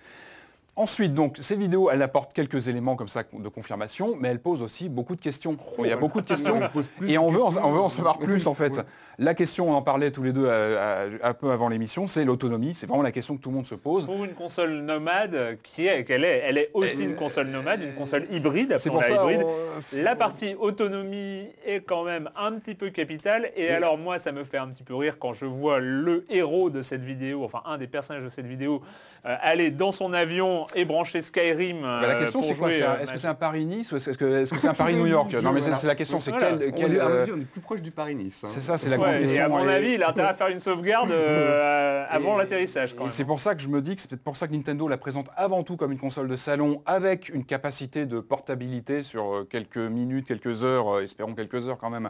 [0.77, 4.61] Ensuite, donc, ces vidéos, elles apportent quelques éléments comme ça de confirmation, mais elles posent
[4.61, 5.57] aussi beaucoup de questions.
[5.79, 6.61] il y a beaucoup de questions
[7.05, 8.79] et on veut, en, on veut en savoir plus en fait.
[9.19, 12.23] La question, on en parlait tous les deux euh, à- un peu avant l'émission, c'est
[12.23, 12.73] l'autonomie.
[12.73, 14.05] C'est vraiment la question que tout le monde se pose.
[14.05, 17.93] Pour une console nomade, qui est, qu'elle est, elle est aussi une console nomade, une
[17.93, 19.09] console hybride, C'est pour ça.
[19.15, 19.43] hybride.
[19.43, 23.51] on- La partie autonomie est quand même un petit peu capitale.
[23.57, 26.69] Et alors moi, ça me fait un petit peu rire quand je vois le héros
[26.69, 28.87] de cette vidéo, enfin un des personnages de cette vidéo, euh,
[29.23, 31.81] aller dans son avion et brancher Skyrim.
[31.81, 34.17] Bah, la euh, question pour c'est quoi euh, Est-ce que c'est un Paris-Nice ou est-ce
[34.17, 35.33] que c'est un Paris-New York?
[35.43, 36.57] Non mais c'est c'est la question, c'est Voilà.
[36.57, 38.41] quel, On est, euh, avis, on est plus proche du Paris-Nice.
[38.43, 38.47] hein.
[38.49, 39.43] c'est ça, c'est la Ouais, grande et question.
[39.45, 42.93] à mon Et- avis, il a intérêt à faire une sauvegarde euh, avant l'atterrissage.
[42.93, 44.87] Et c'est pour ça que je me dis que c'est peut-être pour ça que Nintendo
[44.87, 49.33] la présente avant tout comme une console de salon avec une capacité de portabilité sur
[49.35, 52.09] euh, quelques minutes, quelques heures, euh, espérons quelques heures quand même.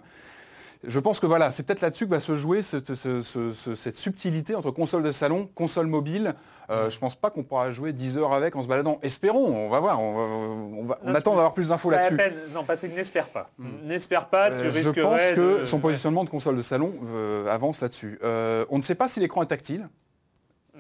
[0.84, 3.76] Je pense que voilà, c'est peut-être là-dessus que va se jouer cette, ce- ce- ce-
[3.76, 6.34] cette subtilité entre console de salon, console mobile.
[6.72, 8.98] Euh, je pense pas qu'on pourra jouer 10 heures avec en se baladant.
[9.04, 10.00] Espérons, on va voir.
[10.02, 12.18] On, va- on va- on Non, attend d'avoir plus d'infos là-dessus.
[12.54, 13.50] Non, Patrick, n'espère pas.
[13.84, 17.48] N'espère pas, tu Euh, je pense que de- son positionnement de console de salon euh,
[17.54, 18.18] avance là-dessus.
[18.24, 19.88] Euh, on ne sait pas si l'écran est tactile.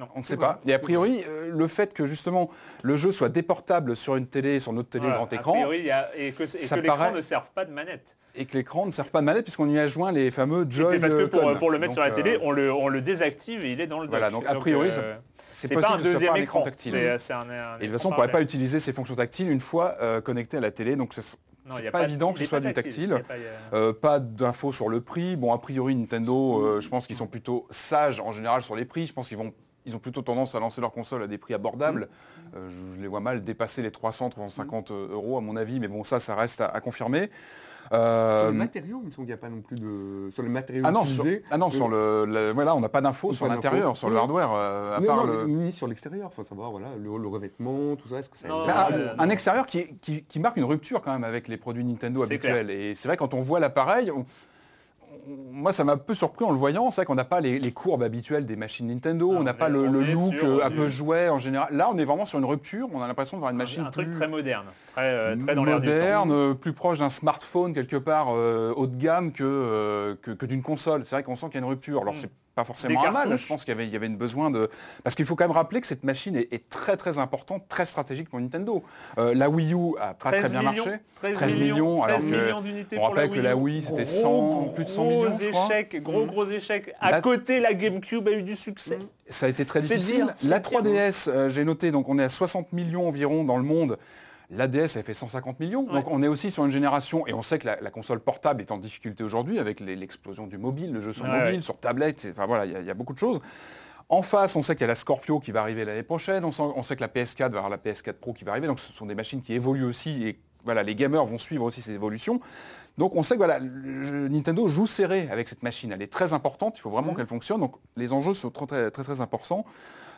[0.01, 0.07] Non.
[0.15, 0.59] On ne sait pas.
[0.65, 2.49] Et a priori, euh, le fait que justement
[2.81, 5.77] le jeu soit déportable sur une télé, sur notre télé Voilà, grand a écran, priori,
[5.79, 8.17] il y a- et que, et ça que l'écran paraît- ne serve pas de manette.
[8.33, 10.95] et que l'écran ne serve pas de manette puisqu'on y a joint les fameux Joy.
[10.95, 12.87] Et parce que pour, pour le mettre Donc, sur la télé, euh, on le, on
[12.87, 14.11] le désactive et il est dans le dock.
[14.11, 16.61] Voilà, donc a priori, c'est c'est pas un que ce soit deuxième pas un écran.
[16.63, 16.93] tactile.
[16.93, 19.15] C'est- c'est un- un Et de toute façon, on ne pourrait pas utiliser ces fonctions
[19.15, 20.95] tactiles une fois euh, connecté à la télé.
[20.95, 23.21] Donc ce- c'est pas, évident que ce soit du tactile.
[23.27, 23.35] Pas,
[23.77, 25.35] Euh, d'infos sur le prix.
[25.35, 28.85] Bon, a priori, Nintendo, euh, je pense qu'ils sont plutôt sages en général sur les
[28.85, 29.05] prix.
[29.07, 29.53] Je pense qu'ils vont,
[29.85, 32.09] ils ont plutôt tendance à lancer leur console à des prix abordables.
[32.55, 35.87] Euh, je, je les vois mal dépasser les 300, 350 euros à mon avis, mais
[35.87, 37.29] bon, ça, ça reste à, à confirmer.
[37.93, 40.29] Euh, Sur les matériaux, il me semble qu'il n'y a pas non plus de...
[40.31, 43.01] Sur les matériaux ah non, sur, ah non, sur le, le- voilà, on n'a pas
[43.01, 45.45] d'infos sur l'intérieur, sur le hardware, euh, à Non, part non, le.
[45.47, 48.47] ni sur l'extérieur, il faut savoir, voilà, le, le revêtement, tout ça, est-ce que ça...
[48.47, 49.31] Non, Bah, euh, un non.
[49.31, 52.69] extérieur qui, qui- qui marque une rupture quand même avec les produits Nintendo habituels.
[52.69, 54.25] Et c'est vrai quand on voit l'appareil, on-
[55.27, 56.91] moi ça m'a un peu surpris en le voyant.
[56.91, 59.69] C'est vrai qu'on n'a pas les, les courbes habituelles des machines Nintendo, on n'a pas
[59.69, 61.69] le, look euh, un peu jouet en général.
[61.71, 64.11] Là on est vraiment sur une rupture, on a l'impression d'avoir une machine un truc
[64.11, 66.25] très moderne, très, euh, très dans l'air du temps.
[66.25, 70.61] moderne, plus proche d'un smartphone quelque part euh, haut de gamme que, que, que d'une
[70.61, 71.05] console.
[71.05, 72.01] C'est vrai qu'on sent qu'il y a une rupture.
[72.01, 72.17] Alors Mm.
[72.17, 73.37] c'est pas forcément un mal.
[73.37, 74.69] Je pense qu'il y avait, il y avait une besoin de...
[75.03, 77.85] Parce qu'il faut quand même rappeler que cette machine est, est très très importante, très
[77.85, 78.83] stratégique pour Nintendo.
[79.17, 80.99] Euh, la Wii U a pas 13 très bien millions, marché.
[81.15, 83.55] 13 13 millions, alors 13 que millions d'unités on la rappelle que la.
[83.55, 85.65] Wii, c'était Gros, 100, plus de 100 gros millions, je crois.
[85.67, 86.93] échec, gros gros échec.
[86.99, 88.99] À La- côté, la GameCube a eu du succès.
[89.27, 90.15] Ça a été très difficile.
[90.25, 90.81] dire, la dire.
[90.81, 93.97] 3DS, euh, j'ai noté, donc on est à 60 millions environ dans le monde.
[94.53, 95.83] La DS, elle fait 150 millions.
[95.83, 98.61] Donc on est aussi sur une génération, et on sait que la, la console portable
[98.61, 101.61] est en difficulté aujourd'hui avec l'explosion du mobile, le jeu sur Ouais, mobile, ouais.
[101.61, 103.39] sur tablette, enfin voilà, il y, a- y a beaucoup de choses.
[104.09, 106.51] En face, on sait qu'il y a la Scorpio qui va arriver l'année prochaine, on
[106.51, 108.81] sait, on sait que la PS4 va avoir la PS4 Pro qui va arriver, donc
[108.81, 111.93] ce sont des machines qui évoluent aussi, et voilà, les gamers vont suivre aussi ces
[111.93, 112.39] évolutions.
[112.97, 116.33] Donc on sait que voilà, le Nintendo joue serré avec cette machine, elle est très
[116.33, 116.95] importante, il faut Mhm.
[116.95, 119.65] vraiment qu'elle fonctionne, donc les enjeux sont très très très, très importants.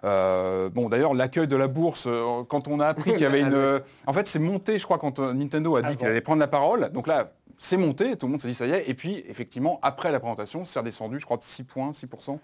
[0.04, 3.40] Euh, bon d'ailleurs l'accueil de la bourse, euh, quand on a appris qu'il y avait
[3.48, 3.54] une...
[3.54, 6.40] euh, en fait c'est monté je crois quand Nintendo a dit Ah qu'il allait prendre
[6.42, 8.94] la parole, donc là c'est monté, tout le monde s'est dit ça y est, et
[8.94, 12.40] puis effectivement après la présentation c'est redescendu je crois de 6 points, 6%.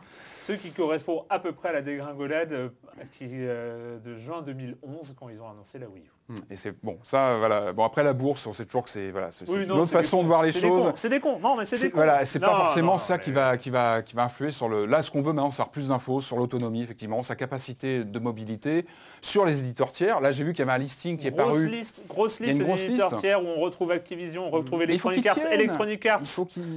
[0.47, 2.69] Ce qui correspond à peu près à la dégringolade euh,
[3.17, 6.11] qui, euh, de juin 2011 quand ils ont annoncé la Wii U.
[6.51, 7.73] Et c'est bon, ça voilà.
[7.73, 10.21] Bon après la bourse, on sait toujours que c'est voilà, Oui, une non, autre façon
[10.21, 10.91] de voir les choses.
[10.93, 11.39] C'est des cons.
[11.39, 11.97] Non, mais c'est des cons.
[11.97, 14.69] Voilà, c'est pas forcément non, ça mais- qui va, qui, va, qui va influer sur
[14.69, 14.85] le...
[14.85, 18.19] Là, ce qu'on veut maintenant, c'est avoir plus d'infos sur l'autonomie, effectivement, sa capacité de
[18.19, 18.85] mobilité,
[19.21, 20.21] sur les éditeurs tiers.
[20.21, 21.67] Là, j'ai vu qu'il y avait un listing qui est paru.
[21.67, 23.21] liste, grosse Il y a liste une grosse d'éditeurs liste.
[23.21, 25.37] tiers où on retrouve Activision, on retrouve faut Electronic Arts.
[25.51, 26.21] Electronic Arts.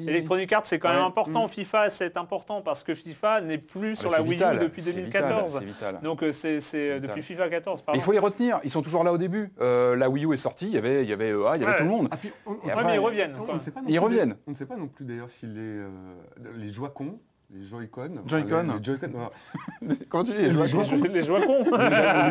[0.06, 1.44] Electronic c'est quand même important.
[1.46, 1.48] Mm.
[1.48, 4.82] FIFA, c'est important parce que FIFA n'est plus Ah, sur la Wii vital, U depuis
[4.82, 5.44] c'est 2014.
[5.46, 6.00] vital, c'est vital.
[6.02, 7.00] Donc euh, c'est euh, vital.
[7.00, 7.80] depuis FIFA 14.
[7.80, 8.00] Mais Pardon.
[8.00, 9.52] il faut les retenir, ils sont toujours là au début.
[9.60, 11.64] Euh, la Wii U est sortie, il y avait, il y avait EA, il y
[11.64, 11.76] avait Ouais.
[11.78, 12.08] tout le monde.
[12.10, 13.54] Ah, puis, on, après, mais ils reviennent, on- quoi.
[13.54, 14.36] on ne sait pas non Ils plus- reviennent.
[14.46, 15.88] On ne sait pas non plus d'ailleurs si les, euh,
[16.56, 17.18] les Joy-Con,
[17.54, 18.62] les Joy-Con, Joy-Con.
[18.62, 19.10] les, les Joy-Con.
[20.08, 21.02] Comment tu dis Les joueurs- Les, Joy-Con?
[21.02, 21.22] les, les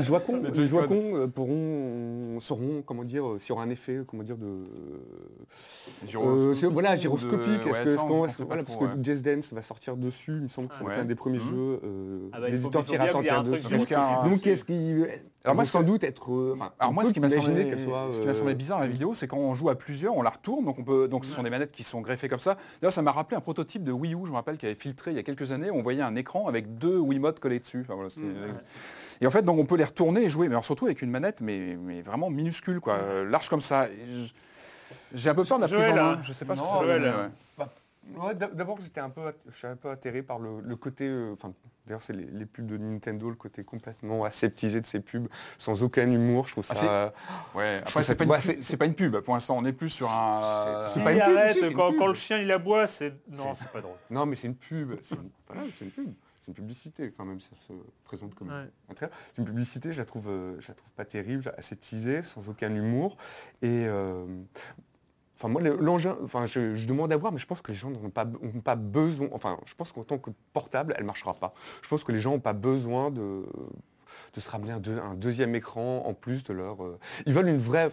[0.02, 0.66] Joy-Con, Les Joy-Con.
[0.66, 4.48] Joy-Con, euh, pourront, seront, comment dire, euh, s'il y aura un effet, comment dire, de,
[4.48, 7.68] euh, voilà, gyroscopique.
[7.68, 10.84] Est-ce que, voilà, parce que Just Dance va sortir dessus, il me semble que c'est
[10.84, 10.96] Ouais.
[10.96, 11.44] un des premiers Mhm.
[11.50, 12.84] jeux euh, Ah bah, y ait un sortir
[13.44, 13.94] truc dessus.
[14.30, 15.08] Donc, est-ce qu'il
[15.44, 18.10] Alors moi, sans doute être, euh, enfin, Alors moi, ce qui m'a semblé, qu'elle soit,
[18.12, 20.16] ce qui m'a euh, semblé bizarre dans la vidéo, c'est quand on joue à plusieurs,
[20.16, 22.38] on la retourne, donc on peut, donc ce sont des manettes qui sont greffées comme
[22.40, 22.58] ça.
[22.82, 25.11] D'ailleurs, ça m'a rappelé un prototype de Wii U, je me rappelle, qui avait filtré
[25.12, 25.70] il y a quelques années.
[25.70, 27.82] où On voyait un écran avec deux Wiimotes collés dessus.
[27.82, 28.22] Enfin, voilà, c'est-
[29.22, 31.12] Et en fait, donc on peut les retourner et jouer, mais alors surtout avec une
[31.12, 33.88] manette, mais, mais vraiment minuscule, quoi, euh, large comme ça.
[35.14, 36.12] J'ai un peu peur de la prise Joël, en main.
[36.14, 36.20] hein.
[36.24, 37.30] Je sais pas ce que Non, ça va Joël, donner, ouais.
[37.58, 37.70] Bah,
[38.26, 41.36] ouais, D'abord, j'étais un peu, je suis un peu atterré par le, le côté, euh,
[41.86, 45.84] d'ailleurs, c'est les, les pubs de Nintendo, le côté complètement aseptisé de ces pubs, sans
[45.84, 46.46] aucun humour.
[46.48, 47.14] Je trouve Ah, ça.
[47.56, 49.18] Ouais, après, c'est ça- pas, une ouais, pub- c'est- c'est pas une pub.
[49.20, 50.80] Pour l'instant, on est plus sur un.
[50.94, 52.00] C'est- pas une pub, arrête, si, c'est une quand, pub.
[52.00, 53.14] quand le chien il aboie, c'est...
[53.30, 53.98] Non, C'est- c'est pas drôle.
[54.10, 54.94] Non, mais c'est une pub.
[55.02, 56.14] C'est une, voilà, c'est une pub.
[56.40, 57.12] C'est une publicité.
[57.14, 58.56] Enfin, même si ça se présente comme Ouais.
[58.90, 58.96] un.
[59.00, 59.92] C'est une publicité.
[59.92, 63.16] Je la trouve, euh, je la trouve pas terrible, aseptisée, sans aucun humour.
[63.62, 64.26] Et euh,
[65.42, 68.12] Enfin, moi, le- l'engin, je, demande à voir, mais je pense que les gens n'ont
[68.12, 69.28] pas, besoin.
[69.32, 71.56] Enfin, je pense qu'en tant que portable, elle marchera pas.
[71.82, 73.44] Je pense que les gens n'ont pas besoin de,
[74.38, 76.84] se ramener un, deux- un deuxième écran en plus de leur.
[76.84, 77.90] euh, Ils veulent une vraie.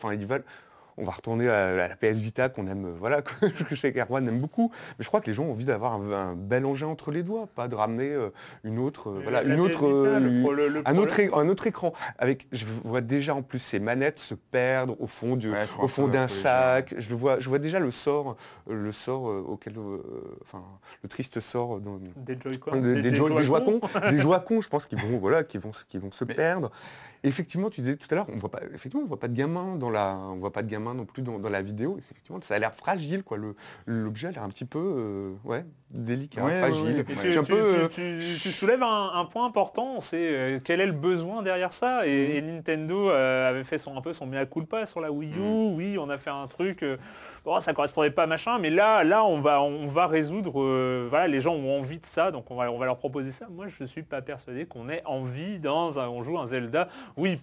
[1.00, 3.74] On va retourner à, à la PS Vita qu'on aime, euh, voilà, que, que je
[3.74, 4.70] sais qu'Erwan aime beaucoup.
[4.98, 7.22] Mais je crois que les gens ont envie d'avoir un, un bel engin entre les
[7.22, 8.30] doigts, pas de ramener euh,
[8.64, 10.96] une autre, euh, voilà, La une PS autre, Vita, euh, le pro- le- le un
[10.98, 11.92] autre, é- un autre écran.
[12.18, 15.82] Avec, je vois déjà en plus ces manettes se perdre au fond du, Ouais, faut
[15.82, 16.94] au un fond peu- d'un sac.
[16.98, 18.36] Je vois, je vois déjà le sort,
[18.68, 20.02] euh, le sort euh, auquel, euh,
[20.42, 20.62] enfin,
[21.02, 22.72] le triste sort dans- Des Joy-Con.
[22.80, 23.80] des, des, Jo- des Joy-Con.
[23.80, 23.80] Joy-Con,
[24.10, 26.70] des Joy-Con, je pense qu'ils vont, voilà, qu'ils vont, qu'ils vont se perdre.
[27.24, 28.50] Effectivement, tu disais tout à l'heure, on voit
[29.06, 30.14] voit pas de gamin dans la,
[30.94, 31.96] non plus dans, la vidéo.
[31.96, 33.38] Et effectivement, ça a l'air fragile, quoi.
[33.86, 36.96] L'objet a l'air un petit peu, euh, délicat, Ouais, fragile.
[36.96, 37.04] ouais.
[37.04, 37.94] Tu, suis un tu- peu, tu-
[38.34, 42.06] tu- tu soulèves un, un point important, c'est euh, quel est le besoin derrière ça
[42.06, 45.30] et, et Nintendo euh, avait fait son, un peu son mea culpa sur la Wii
[45.36, 46.96] U, oui on a fait un truc, euh,
[47.44, 51.06] bon, ça correspondait pas à machin, mais là, là on, va, on va résoudre, euh,
[51.08, 53.46] voilà, les gens ont envie de ça, donc on va, on va leur proposer ça.
[53.50, 57.40] Moi je suis pas persuadé qu'on ait envie dans un, on joue un Zelda, oui.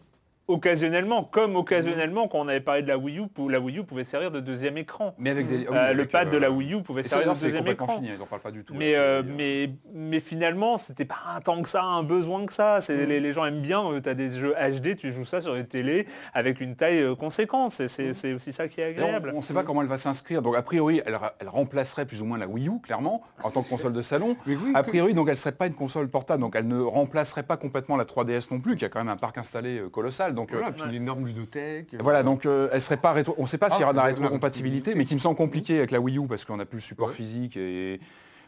[0.47, 3.83] Occasionnellement, comme occasionnellement, quand on avait parlé de la Wii U, pou- la Wii U
[3.83, 5.15] pouvait servir de deuxième écran.
[5.17, 5.65] Mais avec des.
[5.65, 7.95] Euh, oui, le avec, pad de euh, la Wii U pouvait servir de deuxième écran.
[7.95, 8.75] fini, ils en parlent pas du tout.
[8.75, 12.77] Mais, euh, mais, mais finalement, c'était pas un tant que ça, un besoin que ça.
[12.77, 12.81] Mm.
[12.81, 15.55] C'est, les, les gens aiment bien, tu as des jeux HD, tu joues ça sur
[15.55, 16.05] les télés
[16.35, 17.71] avec une taille euh, conséquente.
[17.71, 19.31] C'est, aussi ça qui est agréable.
[19.33, 20.43] On ne sait pas comment elle va s'inscrire.
[20.43, 23.49] Donc a priori, elle, ra- elle remplacerait plus ou moins la Wii U, clairement, en
[23.49, 24.37] tant que console de salon.
[24.45, 27.41] Mais oui, a priori, donc elle serait pas une console portable, donc elle ne remplacerait
[27.43, 30.34] pas complètement la 3DS non plus, qui a quand même un parc installé euh, colossal.
[30.35, 31.95] Donc euh, voilà, puis une énorme ludothèque.
[31.99, 33.33] voilà, donc euh, elle serait pas rétro.
[33.37, 35.19] On ne sait pas s'il y Ah, aura de la la rétrocompatibilité, mais qui me
[35.19, 37.99] semble compliqué avec la Wii U parce qu'on n'a plus le support physique et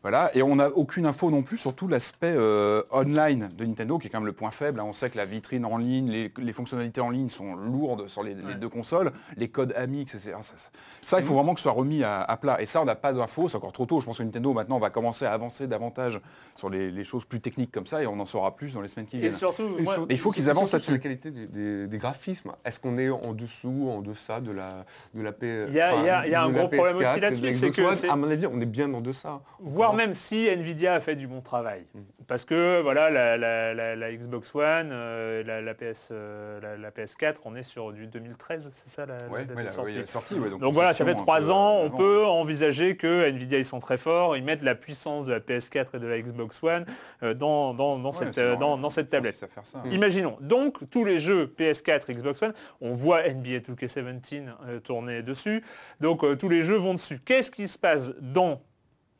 [0.03, 3.97] Voilà, et on n'a aucune info non plus sur tout l'aspect euh, online de Nintendo,
[3.97, 4.79] qui est quand même le point faible.
[4.79, 4.85] hein.
[4.87, 8.23] On sait que la vitrine en ligne, les, les fonctionnalités en ligne sont lourdes sur
[8.23, 10.35] les, les deux consoles, les codes AMIX, etc.
[10.41, 10.69] Ça, ça-
[11.03, 12.61] ça, il faut vraiment que ce soit remis à, à plat.
[12.61, 13.99] Et ça, on n'a pas d'infos, c'est encore trop tôt.
[14.01, 16.21] Je pense que Nintendo, maintenant, va commencer à avancer davantage
[16.55, 18.87] sur les, les choses plus techniques comme ça, et on en saura plus dans les
[18.87, 19.31] semaines qui Et viennent.
[19.33, 21.19] surtout, Et moi- sur- Mais il faut qu'ils avancent surtout sur la là-dessus.
[21.19, 22.51] qualité des, des- des graphismes.
[22.65, 25.95] Est-ce qu'on est en dessous, en deçà de la, de la P- Il y a-
[25.95, 28.15] il y a- il y a un gros problème PS4, aussi là-dessus, c'est que À
[28.15, 29.41] mon avis, on est bien en deçà.
[29.87, 31.85] Voire même si Nvidia a fait du bon travail.
[32.27, 36.75] Parce que voilà, la, la- la- la Xbox One, euh, la, la PS, euh, la,
[36.75, 39.67] la PS4, on est sur du 2013, c'est ça la, la Ouais, date ouais, de
[39.99, 43.59] la- sortie ouais, Donc voilà, ça fait trois ans, euh, on peut envisager que Nvidia
[43.59, 46.61] ils sont très forts, ils mettent la puissance de la PS4 et de la Xbox
[46.61, 46.85] One
[47.23, 49.35] euh, dans, dans, cette, euh, dans, dans cette tablette.
[49.37, 49.81] faire ça.
[49.89, 55.63] Imaginons, donc tous les jeux PS4, Xbox One, on voit NBA 2K17 euh, tourner dessus,
[56.01, 57.19] donc euh, tous les jeux vont dessus.
[57.23, 58.61] Qu'est-ce qui se passe dans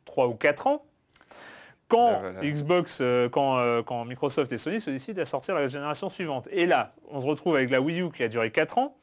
[0.07, 0.86] 3 ou 4 ans
[1.87, 2.41] quand Là, voilà.
[2.49, 6.47] Xbox, euh, quand, euh, quand Microsoft et Sony se décident à sortir la génération suivante.
[6.51, 8.97] Et là, on se retrouve avec la Wii U qui a duré 4 ans,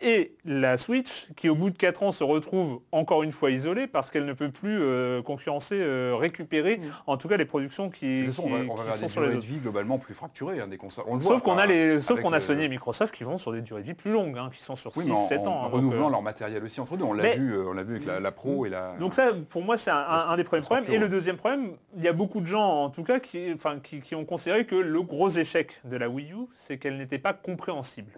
[0.00, 3.86] et la Switch qui au bout de 4 ans se retrouve encore une fois isolée
[3.86, 8.20] parce qu'elle ne peut plus euh, concurrencer, euh, récupérer en tout cas les productions qui,
[8.22, 9.40] De toute façon, on va, qui- on va qui vers sont des sur les durées
[9.40, 11.04] de vie globalement plus fracturées hein, des consoles.
[11.08, 13.52] On le Sauf qu'on a, les, sauf qu'on a Sony et Microsoft qui vont sur
[13.52, 15.38] des durées de vie plus longues, hein, qui sont sur Oui, 6, mais en, 7
[15.40, 15.60] en ans.
[15.60, 17.04] hein, donc, renouvelant euh, leur matériel aussi entre deux.
[17.04, 18.94] On l'a vu, on l'a vu avec la, la Pro et la.
[18.98, 20.90] Donc ça, pour moi, c'est un, un- un des premiers problèmes.
[20.90, 24.14] Et le deuxième problème, il y a beaucoup de gens, en tout cas, qui, qui
[24.14, 28.12] ont considéré que le gros échec de la Wii U, c'est qu'elle n'était pas compréhensible.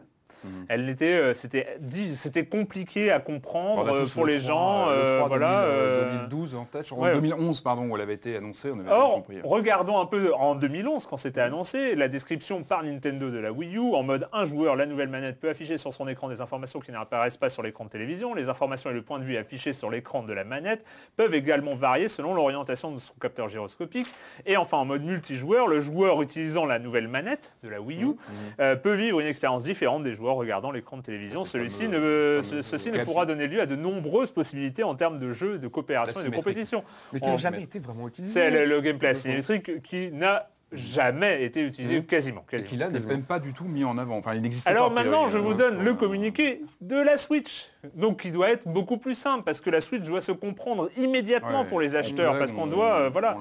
[0.44, 0.66] Mhm.
[0.68, 1.76] Elle n'était, euh, c'était,
[2.16, 4.86] c'était compliqué à comprendre euh, pour le les 3, gens.
[4.86, 5.62] le euh, 3 voilà.
[5.62, 7.10] 2000, euh, 2012 en tête, ouais.
[7.10, 9.38] en 2011 pardon, où elle avait été annoncée, on avait Or, compris.
[9.44, 13.76] regardons un peu en 2011, quand c'était annoncé, la description par Nintendo de la Wii
[13.76, 16.80] U, en mode un joueur, la nouvelle manette peut afficher sur son écran des informations
[16.80, 18.34] qui n'apparaissent pas sur l'écran de télévision.
[18.34, 20.84] Les informations et le point de vue affichés sur l'écran de la manette
[21.16, 24.06] peuvent également varier selon l'orientation de son capteur gyroscopique.
[24.46, 28.16] Et enfin, en mode multijoueur, le joueur utilisant la nouvelle manette de la Wii U
[28.60, 31.44] euh, peut vivre une expérience différente des joueurs regardant l'écran de télévision.
[31.44, 34.82] C'est Celui-ci fameux- ne, fameux ce- ceci ne pourra donner lieu à de nombreuses possibilités
[34.82, 36.84] en termes de jeux, de coopération et de compétition.
[37.12, 38.32] Mais qui n'a jamais été vraiment utilisé.
[38.34, 42.06] c'est le, le gameplay asymétrique qui n'a jamais été utilisé Mhm.
[42.06, 42.44] quasiment.
[42.48, 42.68] Et quasiment.
[42.70, 44.16] qui là n'est même pas du tout mis en avant.
[44.18, 45.00] Enfin, il n'existe Alors pas.
[45.00, 45.40] a priori, maintenant, je hein.
[45.40, 47.66] vous donne le communiqué de la Switch.
[47.94, 51.62] Donc qui doit être beaucoup plus simple parce que la Switch doit se comprendre immédiatement
[51.62, 53.36] ouais, pour les acheteurs parce qu'on on- doit, euh, voilà.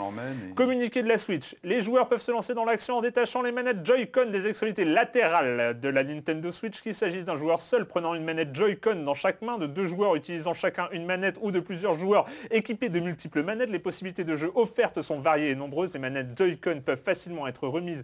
[0.50, 1.56] Et- Communiqué de la Switch.
[1.64, 5.80] Les joueurs peuvent se lancer dans l'action en détachant les manettes Joy-Con des extrémités latérales
[5.80, 9.44] de la Nintendo Switch, qu'il s'agisse d'un joueur seul prenant une manette Joy-Con dans chaque
[9.44, 13.44] main, de deux joueurs utilisant chacun une manette ou de plusieurs joueurs équipés de multiples
[13.44, 13.70] manettes.
[13.70, 15.94] Les possibilités de jeu offertes sont variées et nombreuses.
[15.94, 18.04] Les manettes Joy-Con peuvent facilement être remises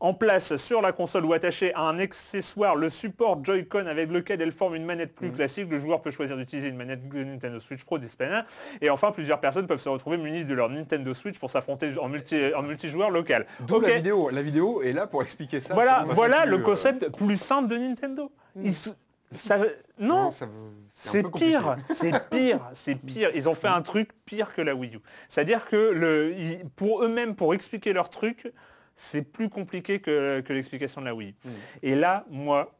[0.00, 4.42] en place sur la console ou attachées à un accessoire, le support Joy-Con avec lequel
[4.42, 5.70] elle forme une manette plus classique.
[5.70, 8.44] Le joueur peut choisir d'utiliser une manette Nintendo Switch Pro disponible.
[8.82, 12.08] Et enfin, plusieurs personnes peuvent se retrouver munies de leur Nintendo Switch pour s'affronter en,
[12.08, 13.46] multi, en multijoueur local.
[13.60, 14.28] D'où la vidéo.
[14.30, 15.72] La vidéo est là pour expliquer ça.
[15.72, 18.30] Voilà, voilà plus, le euh, concept plus simple de Nintendo.
[18.56, 18.94] Ils s-
[19.32, 19.58] ça-
[19.98, 23.30] non, Ouais, ça veut- un c'est pire, c'est pire, c'est pire.
[23.34, 25.00] Ils ont fait un truc pire que la Wii U.
[25.28, 26.34] C'est-à-dire que le,
[26.76, 28.52] pour eux-mêmes, pour expliquer leur truc,
[28.94, 31.30] c'est plus compliqué que, que l'explication de la Wii.
[31.44, 31.48] U.
[31.82, 32.74] Et là, moi,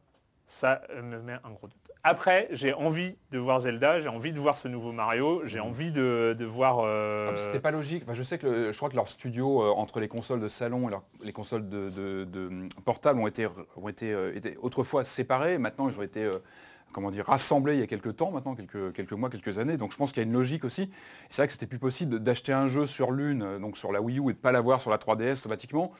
[0.47, 1.75] ça me met un gros doute.
[2.07, 5.91] Après, j'ai envie de voir Zelda, j'ai envie de voir ce nouveau Mario, j'ai envie
[5.91, 6.79] de, de voir...
[6.85, 8.03] euh, Ah, C'était pas logique.
[8.05, 10.47] Enfin, je sais que le- je crois que leurs studios euh, entre les consoles de
[10.47, 12.49] salon et leur- les consoles de, de- de,
[12.85, 15.57] portables ont été, ont été, euh, autrefois séparés.
[15.57, 16.29] Maintenant, ils ont été
[16.93, 19.77] comment dire, rassemblés il y a quelques temps, maintenant quelques, quelques mois, quelques années.
[19.77, 20.89] Donc je pense qu'il y a une logique aussi.
[21.29, 24.01] C'est vrai que c'était plus possible d'acheter un jeu sur l'une, euh, donc sur la
[24.01, 25.91] Wii U, et de ne pas l'avoir sur la 3DS automatiquement.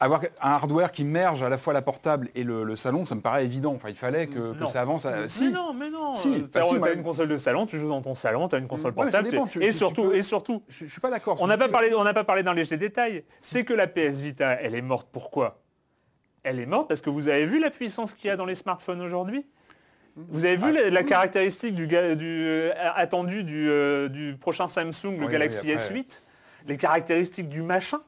[0.00, 3.14] Avoir un hardware qui merge à la fois la portable et le, le salon, ça
[3.14, 3.72] me paraît évident.
[3.74, 5.04] Enfin, il fallait que, ça avance.
[5.06, 5.50] à- Mais si.
[5.50, 6.14] non, mais non.
[6.14, 8.56] Si, Euh, si, t'as moi- une console de salon, tu joues dans ton salon, tu
[8.56, 9.28] as une console portable.
[9.28, 11.36] tu- tu- et, tu- tu surtout, peux- et surtout, Je, je suis pas d'accord.
[11.40, 13.22] on n'a pas parlé, on n'a pas parlé d'un léger détail.
[13.38, 15.06] C'est que la PS Vita, elle est morte.
[15.12, 15.60] Pourquoi?
[16.42, 18.56] Elle est morte parce que vous avez vu la puissance qu'il y a dans les
[18.56, 19.46] smartphones aujourd'hui?
[20.16, 24.36] Vous avez vu Ah, la, la caractéristique du, ga- du, euh, attendu du, euh, du
[24.38, 25.94] prochain Samsung, le Oui, Galaxy oui, après.
[25.94, 26.20] S8
[26.66, 27.98] Les caractéristiques du machin?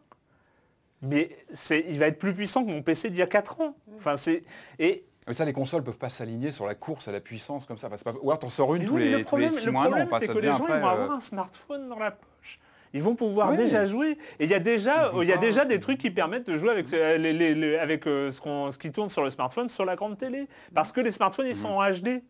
[1.03, 1.37] Mais
[1.71, 3.77] il va être plus puissant que mon PC d'il y a 4 ans.
[3.97, 4.43] Enfin, c'est,
[4.79, 7.77] et Mais ça, les consoles peuvent pas s'aligner sur la course à la puissance comme
[7.79, 7.89] ça.
[7.91, 7.97] Pas...
[8.23, 9.73] Ou alors t'en sors une Mais tous oui, les, le tous problème, les six le
[9.73, 9.89] mois, un an.
[9.91, 11.99] problème, Enfin, c'est ça que les gens après, ils vont euh, avoir un smartphone dans
[11.99, 12.59] la poche.
[12.95, 13.57] Ils vont pouvoir Oui.
[13.57, 14.13] déjà jouer.
[14.39, 16.71] Et il y a déjà, il y a déjà des trucs qui permettent de jouer
[16.71, 19.69] avec, euh, les- les- les- avec euh, ce, qu'on- ce qui tourne sur le smartphone
[19.69, 20.47] sur la grande télé.
[20.75, 22.23] Parce que les smartphones, ils sont en HD.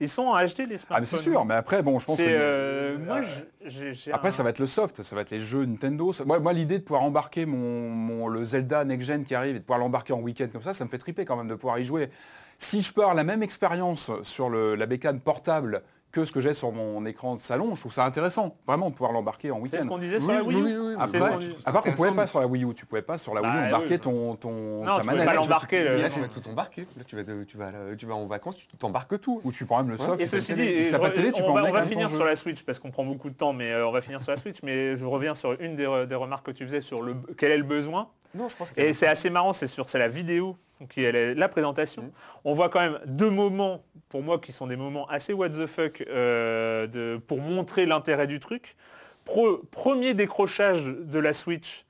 [0.00, 0.84] Ils sont en HD, les smartphones.
[0.90, 3.20] Ah mais c'est sûr, mais après bon je pense que euh, moi,
[3.64, 6.12] j'ai après un- ça va être le soft, ça va être les jeux Nintendo.
[6.26, 9.60] Moi, moi, l'idée de pouvoir embarquer mon, mon- le Zelda Next Gen qui arrive et
[9.60, 11.78] de pouvoir l'embarquer en week-end comme ça, ça me fait triper quand même de pouvoir
[11.78, 12.10] y jouer.
[12.58, 15.82] Si je peux avoir la même expérience sur le- la bécane portable
[16.14, 17.74] que ce que j'ai sur mon écran de salon.
[17.74, 19.82] Je trouve ça intéressant, vraiment, de pouvoir l'embarquer en C'est week-end.
[19.82, 20.62] ce qu'on disait sur Oui, la Wii U.
[20.62, 20.94] oui, oui, oui.
[20.96, 22.46] C'est Après, ce qu'on Ouais, dit- je- à part qu'on pouvait intéressant pas sur la
[22.46, 23.98] Wii U, tu pouvais pas sur la Wii U Bah, embarquer oui.
[23.98, 25.26] ton, ton Non, ta tu pouvais manette.
[25.26, 25.84] pas l'embarquer.
[25.84, 26.86] le- Là, tu vas tout embarquer.
[26.96, 29.40] Là, tu vas, tu vas, tu vas, tu vas en vacances, tu t'embarques tout.
[29.44, 30.22] Ou tu prends même le socle.
[30.22, 32.62] Et ceci le dit, pas de télé, tu peux on va, finir sur la Switch
[32.62, 34.58] parce qu'on prend beaucoup de temps, mais euh, on va finir sur la Switch.
[34.62, 37.64] Mais je reviens sur une des remarques que tu faisais sur le quel est le
[37.64, 38.08] besoin.
[38.34, 40.56] Non, je pense Et c'est assez marrant, c'est sur c'est la vidéo
[40.90, 42.10] qui est la présentation.
[42.44, 45.66] On voit quand même deux moments pour moi qui sont des moments assez what the
[45.66, 48.76] fuck euh, de, pour montrer l'intérêt du truc.
[49.24, 51.84] Pro- premier décrochage de la Switch,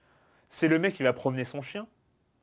[0.49, 1.87] c'est le mec qui va promener son chien.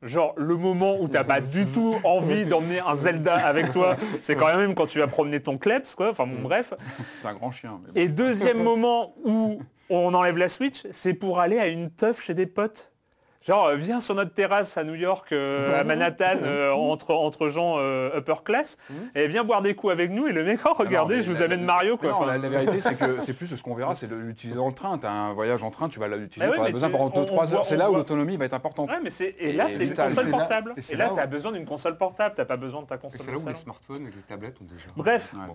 [0.02, 4.34] Genre le moment où t'as pas du tout envie d'emmener un Zelda avec toi, c'est
[4.34, 6.10] quand même quand tu vas promener ton Kleps, quoi.
[6.10, 6.74] Enfin bon, bref.
[7.20, 7.80] C'est un grand chien.
[7.82, 8.00] mais bon.
[8.00, 12.34] Et deuxième moment où on enlève la Switch, c'est pour aller à une teuf chez
[12.34, 12.91] des potes.
[13.44, 17.48] Genre, euh, viens sur notre terrasse à New York, euh, à Manhattan, euh, entre, entre
[17.48, 18.76] gens euh, upper class,
[19.16, 20.28] et viens boire des coups avec nous.
[20.28, 21.96] Et le mec, oh regardez, non, je vous la- amène la- Mario.
[21.96, 22.10] Quoi.
[22.10, 24.58] non, Enfin, la, la vérité, c'est que c'est plus ce qu'on verra, c'est de l'utiliser
[24.58, 24.96] dans le train.
[24.98, 27.12] Tu as un voyage en train, tu vas l'utiliser, Ah tu mais besoin tu- pendant
[27.14, 27.46] on- 2-3 on heures.
[27.48, 28.90] voit- C'est là où l'autonomie va être importante.
[28.90, 30.74] Ouais, mais c'est et là Et c'est une console portable.
[30.76, 32.34] et Et c'est là, là où- tu as besoin d'une console portable.
[32.36, 33.20] T'as pas besoin de ta Et console.
[33.24, 34.86] c'est là où les smartphones et les tablettes ont déjà.
[34.96, 35.54] Bref, Ouais.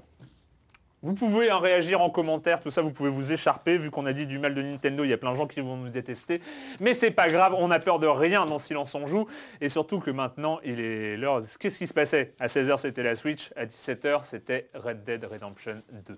[1.04, 4.14] Vous pouvez hein, réagir en commentaire, tout ça, vous pouvez vous écharper, vu qu'on a
[4.14, 6.42] dit du mal de Nintendo, il y a plein de gens qui vont nous détester.
[6.80, 9.28] Mais c'est pas grave, on a peur de rien dans Silence on joue.
[9.62, 11.42] Et surtout que maintenant, il est l'heure.
[11.60, 12.34] Qu'est-ce qui se passait?
[12.40, 16.18] À 16h, c'était la Switch, à 17h, c'était Red Dead Redemption 2.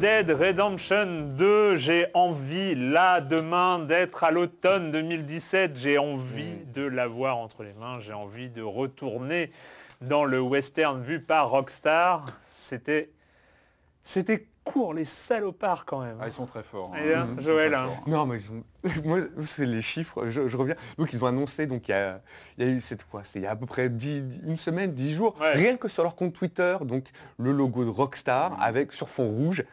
[0.00, 7.38] Dead Redemption 2, j'ai envie là demain d'être à l'automne 2017, j'ai envie de l'avoir
[7.38, 9.50] entre les mains, j'ai envie de retourner
[10.00, 12.26] dans le western vu par Rockstar.
[12.46, 13.10] C'était
[14.04, 14.46] c'était
[14.94, 16.16] les salopards quand même.
[16.20, 16.92] Ah, ils sont très forts.
[16.96, 17.86] Et, hein, Ils sont Joël, très hein.
[17.88, 18.08] forts.
[18.08, 18.62] Non, mais ils sont...
[19.04, 20.28] moi, c'est les chiffres.
[20.30, 20.74] Je, je reviens.
[20.98, 22.20] Donc, ils ont annoncé, donc il y a,
[22.56, 24.56] il y a eu, c'est quoi C'est il y a à peu près 10 une
[24.56, 25.52] semaine, 10 jours, Ouais.
[25.54, 27.04] rien que sur leur compte Twitter, donc
[27.38, 29.64] le logo de Rockstar avec sur fond rouge.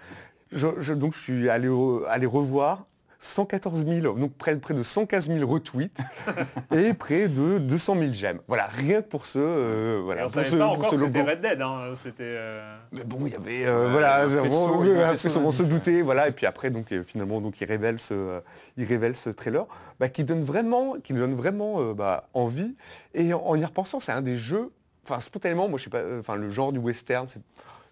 [0.51, 1.69] Je, je- donc, je suis allé,
[2.09, 2.85] allé revoir
[3.19, 6.01] 114 000, donc près, près de 115 000 retweets
[6.75, 8.39] et près de 200 000 j'aime.
[8.47, 11.21] Voilà, rien que pour ce, euh, Et voilà, on pour savait ce, pas encore c'était.
[11.21, 12.23] Red Dead, hein, c'était...
[12.23, 14.83] euh, Mais bon, il y avait, euh, voilà, faisceau,
[15.15, 18.41] faisceau on se doutait, voilà, et puis après, donc finalement, donc il révèle ce,
[18.77, 19.65] il révèle ce trailer,
[19.99, 22.75] bah, qui donne vraiment, qui nous donne vraiment bah, envie.
[23.13, 24.71] Et en, en y repensant, c'est un des jeux,
[25.05, 27.39] enfin spontanément, moi je sais pas, enfin le genre du western, c'est,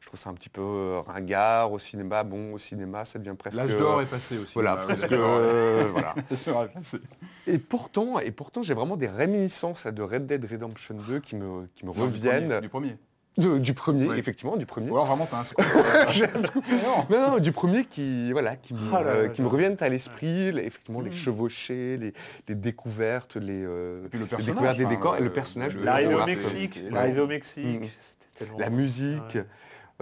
[0.03, 2.25] je trouve ça un petit peu euh, ringard au cinéma.
[2.25, 3.55] Bon, au cinéma, ça devient presque.
[3.55, 4.53] L'âge d'or est passé aussi.
[4.53, 5.09] Voilà, presque.
[5.13, 6.13] euh, voilà.
[7.47, 11.67] Et pourtant, et pourtant, j'ai vraiment des réminiscences de Red Dead Redemption 2 qui me,
[11.75, 12.47] qui me Non, du reviennent.
[12.47, 12.97] premier, Du premier.
[13.37, 14.19] De- du premier, Oui.
[14.19, 14.89] effectivement, du premier.
[14.91, 15.65] Ou alors vraiment, t'as un scoop.
[16.71, 17.05] Non.
[17.09, 19.51] Non, non, du premier qui, voilà, qui, me, Ah là là, euh, qui me j'adore.
[19.53, 22.13] reviennent à l'esprit, les- effectivement, les chevauchés, les,
[22.47, 25.75] les découvertes, les, euh, puis le les personnage, découvertes des décors, et le personnage.
[25.77, 28.59] L'arrivée au Mexique, l'arrivée au Mexique, c'était tellement...
[28.59, 29.35] La musique.
[29.35, 29.45] Ouais.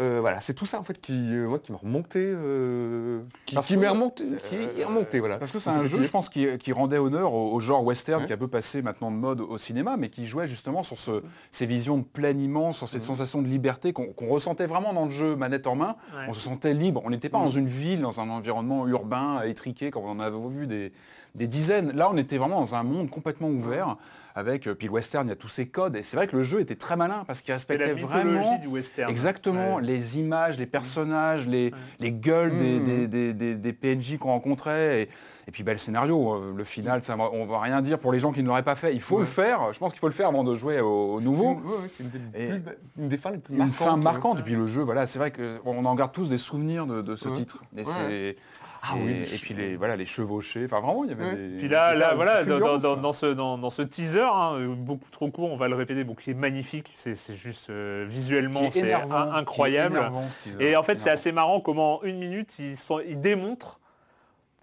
[0.01, 3.55] Euh, voilà, c'est tout ça en fait qui, euh, moi, qui m'a remonté, euh, qui,
[3.55, 5.37] Parce qui que- m'est remonté, qui est remonté, voilà.
[5.37, 8.21] Parce que c'est un jeu, je pense, qui, qui rendait honneur au, au genre western
[8.21, 8.27] Ouais.
[8.27, 10.99] qui a un peu passé maintenant de mode au cinéma, mais qui jouait justement sur
[10.99, 15.05] ce- ces visions de plein immense, sur cette sensation de liberté qu'on ressentait vraiment dans
[15.05, 15.95] le jeu manette en main.
[16.13, 16.25] Ouais.
[16.29, 17.01] On se sentait libre.
[17.05, 20.37] On n'était pas dans une ville, dans un environnement urbain, étriqué, comme on en avait
[20.49, 20.91] vu des,
[21.35, 21.91] des dizaines.
[21.91, 23.97] Là, on était vraiment dans un monde complètement ouvert.
[24.33, 25.97] Avec, euh, puis le western, il y a tous ces codes.
[25.97, 28.57] Et c'est vrai que le jeu était très malin parce qu'il la respectait mythologie vraiment
[28.59, 29.11] du western.
[29.11, 29.81] Exactement, Ouais.
[29.81, 32.85] les images, les personnages, les, les gueules des, Mmh.
[32.85, 35.01] des, des- des- des PNJ qu'on rencontrait.
[35.01, 35.09] Et,
[35.49, 38.19] et puis bah, le scénario, euh, le final, ça, on va rien dire pour les
[38.19, 38.93] gens qui ne l'auraient pas fait.
[38.93, 41.55] Il faut le faire, je pense qu'il faut le faire avant de jouer au, nouveau.
[41.83, 42.61] une, c'est une des,
[42.97, 43.75] une fins les plus Une marquantes.
[43.75, 46.37] fin euh, marquante, et puis le jeu, voilà, c'est vrai qu'on en garde tous des
[46.37, 47.35] souvenirs de, de ce Ouais.
[47.35, 47.61] titre.
[47.75, 47.85] Et, Ouais.
[48.07, 48.35] c'est-
[48.83, 51.35] Ah et- oui, et puis les, voilà, les chevauchés, enfin vraiment, il y avait Ouais.
[51.35, 51.57] des...
[51.57, 55.09] Puis là, des là voilà, dans, dans- ce, dans, dans ce teaser, hein, euh, beaucoup
[55.11, 58.63] trop court, on va le répéter, bon, qui est magnifique, c'est c'est juste euh, visuellement,
[58.63, 59.97] est c'est incroyable.
[59.97, 60.69] énervant, ce teaser.
[60.71, 63.79] Et en fait, c'est assez marrant comment en une minute, ils, sont, ils démontrent,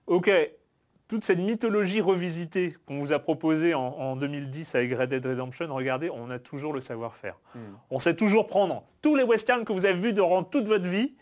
[0.08, 0.30] ok,
[1.06, 5.66] toute cette mythologie revisitée qu'on vous a proposée en, en 2010 avec Red Dead Redemption,
[5.74, 7.38] regardez, on a toujours le savoir-faire.
[7.90, 11.14] On sait toujours prendre tous les westerns que vous avez vus durant toute votre vie,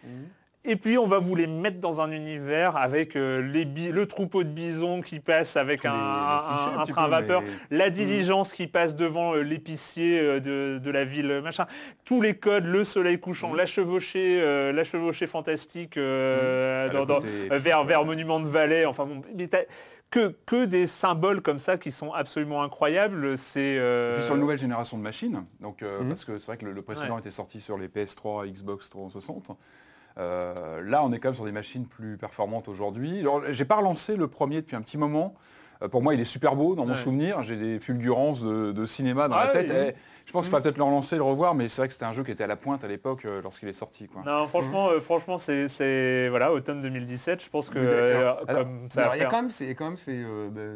[0.66, 4.44] et puis on va vous les mettre dans un univers avec euh, les le troupeau
[4.44, 7.04] de bisons qui passe avec Tous un, les- les un- clichés un un petit train
[7.04, 11.40] à vapeur, mais- la diligence qui passe devant euh, l'épicier euh, de, de la ville,
[11.42, 11.66] machin.
[12.04, 14.40] Tous les codes, le soleil couchant, la chevauchée,
[14.72, 16.00] la chevauchée fantastique Mmh.
[16.00, 18.84] dans- la dans- euh, vers, vers Monument de Vallée.
[18.86, 19.22] Enfin bon,
[20.10, 23.36] que, que des symboles comme ça qui sont absolument incroyables.
[23.36, 26.08] C'est euh, puis sur une nouvelle génération de machines, donc, euh, Mhm.
[26.08, 27.20] parce que c'est vrai que le, le précédent Ouais.
[27.20, 29.50] était sorti sur les PS3, Xbox 360.
[30.18, 33.24] Euh, là, on est quand même sur des machines plus performantes aujourd'hui.
[33.50, 35.34] J'ai pas relancé le premier depuis un petit moment.
[35.82, 36.96] Euh, pour moi, il est super beau dans mon Ouais.
[36.98, 37.42] souvenir.
[37.42, 39.68] J'ai des fulgurances de, de cinéma dans Ah la tête.
[39.70, 39.86] oui, oui.
[39.90, 39.94] Et
[40.24, 42.14] je pense qu'il faudra peut-être le relancer, le revoir, mais c'est vrai que c'était un
[42.14, 44.08] jeu qui était à la pointe à l'époque euh, lorsqu'il est sorti.
[44.08, 44.22] Quoi.
[44.24, 47.44] Non, franchement, euh, franchement, c'est, voilà, automne 2017.
[47.44, 49.50] Je pense que euh, comme Alors, ça va alors, il y a faire- quand même,
[49.50, 50.24] c'est, quand même, c'est,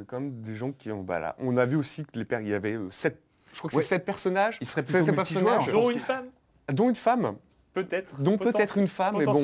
[0.07, 1.03] quand même des gens qui ont.
[1.03, 3.19] Bah, là, on a vu aussi que les pères, il y avait euh, sept.
[3.55, 3.83] Je crois que Ouais.
[3.83, 4.59] c'est sept personnages.
[4.61, 6.27] Il serait Sept plutôt personnages, dont une femme,
[6.71, 7.35] dont une femme,
[7.73, 8.21] peut-être.
[8.21, 9.41] dont Poten- peut-être une femme, mais bon.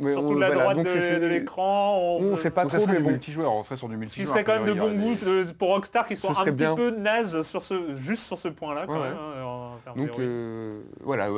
[0.00, 1.98] Mais Surtout on- de la voilà, droite donc de, l'écran.
[2.20, 3.10] On sait pas Donc ça trop, mais du bon.
[3.10, 4.28] multijoueur, on serait sur du Ce qui multijoueur.
[4.34, 6.44] serait quand même de a bon goût des- de- pour Rockstar qui Ce soit un
[6.44, 6.74] petit bien.
[6.74, 8.86] peu naze sur ce, juste sur ce point-là.
[8.86, 9.06] Ouais, ouais.
[9.06, 11.28] hein, Donc euh, voilà,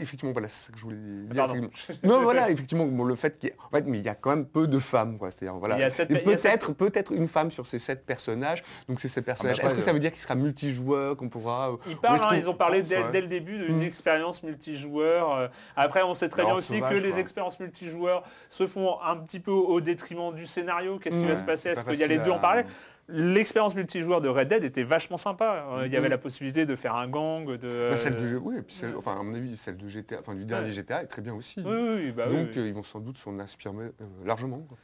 [0.00, 1.46] effectivement, voilà, c'est ça que je voulais dire.
[2.02, 4.30] Non, voilà, effectivement, bon, le fait qu'il y en fait, mais il y a quand
[4.30, 5.30] même peu de femmes, quoi.
[5.30, 8.62] C'est-à-dire, voilà, a a peut-être, peut-être une femme sur ces sept personnages.
[8.88, 9.56] Donc c'est ces personnages.
[9.58, 12.20] après, Est-ce que ça euh, veut dire qu'il sera multijoueur, qu'on pourra euh, Ils parlent,
[12.22, 13.82] hein, ils ont parlé dès, le début d'une Mm.
[13.82, 15.36] expérience multijoueur.
[15.36, 18.11] euh, Après, on sait très bien aussi que les expériences multijoueurs
[18.50, 20.98] se font un petit peu au détriment du scénario.
[20.98, 21.70] Qu'est-ce qui va se passer?
[21.70, 22.66] Est-ce qu'il y a les deux en parallèle?
[23.08, 25.66] L'expérience multijoueur de Red Dead était vachement sympa.
[25.72, 26.10] Euh, Il y avait Mm.
[26.12, 27.88] la possibilité de faire un gang, de...
[27.90, 30.18] Bah, celle du jeu, oui, et puis celle- enfin à mon avis, celle de GTA,
[30.20, 30.72] enfin du dernier Ouais.
[30.72, 31.60] GTA est très bien aussi.
[31.66, 32.58] Oui, oui, oui, bah Donc oui.
[32.60, 33.90] euh, ils vont sans doute s'en inspirer euh,
[34.24, 34.58] largement.
[34.60, 34.78] quoi.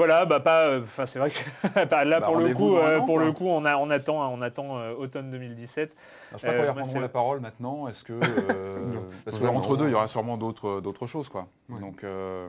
[0.00, 0.62] Voilà, bah pas.
[0.68, 1.38] euh, Enfin, c'est vrai que
[1.90, 3.24] bah, là Bah, pour le coup, euh, an, pour quoi.
[3.26, 5.94] le coup, on, a, on attend, on attend euh, automne 2017.
[6.30, 7.86] Alors, je sais pas quand Euh, ils moi, reprendront c'est- la parole maintenant.
[7.86, 8.92] Est-ce que euh,
[9.26, 9.90] parce Vraiment, qu'entre deux, ouais.
[9.90, 11.48] il y aura sûrement d'autres d'autres choses, quoi.
[11.68, 12.48] Donc euh,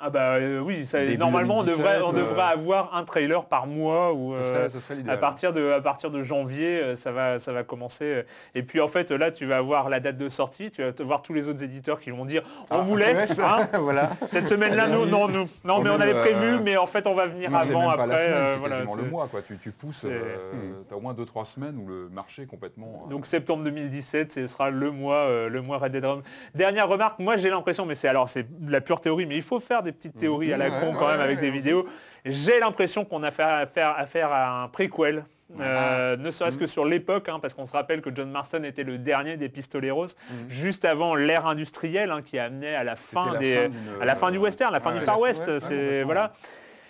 [0.00, 3.44] Ah bah euh, oui, ça, normalement on devrait, on 2017, devrait euh, avoir un trailer
[3.46, 4.68] par mois ou euh,
[5.08, 8.24] à partir de à partir de janvier ça va ça va commencer
[8.54, 11.02] et puis en fait là tu vas avoir la date de sortie tu vas te
[11.02, 14.10] voir tous les autres éditeurs qui vont dire on Ah, vous laisse hein, voilà.
[14.30, 17.14] cette semaine là nous non nous non mais on avait prévu mais en fait on
[17.14, 19.42] va venir Non, avant après semaine, voilà, le mois, quoi.
[19.42, 23.06] Tu, tu pousses, c'est- euh, t'as au moins 2-3 semaines où le marché est complètement.
[23.10, 26.04] Donc septembre 2017, ce sera le mois, le mois Red Dead.
[26.54, 29.42] Dernière remarque, moi j'ai l'impression, mais c'est alors c'est de la pure théorie, mais il
[29.42, 31.86] faut faire des petites théories à la Ouais, con quand même avec des vidéos.
[32.24, 35.24] J'ai l'impression qu'on a fait affaire, affaire à un préquel.
[35.60, 38.84] euh, ne serait-ce que sur l'époque, hein, parce qu'on se rappelle que John Marston était
[38.84, 40.08] le dernier des Pistoleros,
[40.48, 43.70] juste avant l'ère industrielle hein, qui amenait à la fin, la des, fin
[44.02, 45.58] à la fin du western, la fin du Far West.
[45.60, 46.32] c'est voilà.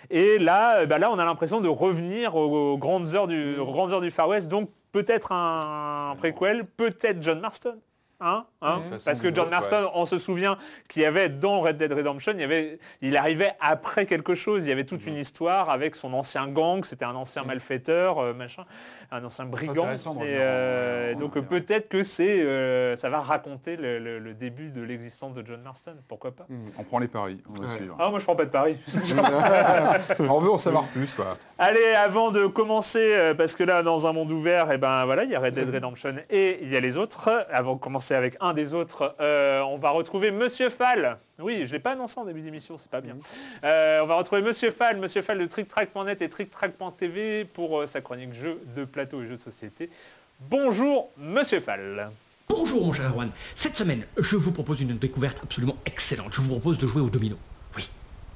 [0.09, 3.57] Et là, euh, bah là, on a l'impression de revenir aux, aux grandes heures du,
[3.57, 4.47] aux grandes heures du Far West.
[4.47, 7.77] Donc peut-être un préquel, peut-être John Marston.
[8.21, 10.57] Hein, hein, Parce que John Marston, on se souvient
[10.89, 14.63] qu'il y avait dans Red Dead Redemption, il, y avait, il arrivait après quelque chose.
[14.63, 18.33] Il y avait toute une histoire avec son ancien gang, c'était un ancien malfaiteur, euh,
[18.33, 18.65] machin,
[19.11, 19.87] un ancien brigand.
[20.21, 24.81] Et, euh, donc peut-être que c'est, euh, ça va raconter le, le- le début de
[24.81, 25.95] l'existence de John Marston.
[26.07, 26.45] Pourquoi pas
[26.77, 27.75] On prend les paris, on va Ouais.
[27.75, 27.95] suivre.
[27.99, 28.77] Ah, moi je prends pas de paris.
[30.19, 31.37] on veut en savoir plus, quoi.
[31.57, 35.23] Allez, avant de commencer, euh, parce que là, dans un monde ouvert, et ben voilà,
[35.23, 37.45] il y a Red Dead Redemption et il y a les autres.
[37.51, 41.17] Avant de commencer avec un des autres, euh, on va retrouver Monsieur Fall.
[41.39, 43.15] Oui, je l'ai pas annoncé en début d'émission, c'est pas bien.
[43.63, 48.01] Euh, on va retrouver Monsieur Fall, Monsieur Fall de TrickTrack.net et TrickTrack.tv pour euh, sa
[48.01, 49.89] chronique jeux de plateau et jeux de société.
[50.41, 52.11] Bonjour, Monsieur Fall.
[52.49, 53.29] Bonjour mon cher Erwan.
[53.55, 56.33] Cette semaine, je vous propose une découverte absolument excellente.
[56.33, 57.37] Je vous propose de jouer au domino.
[57.77, 57.89] Oui,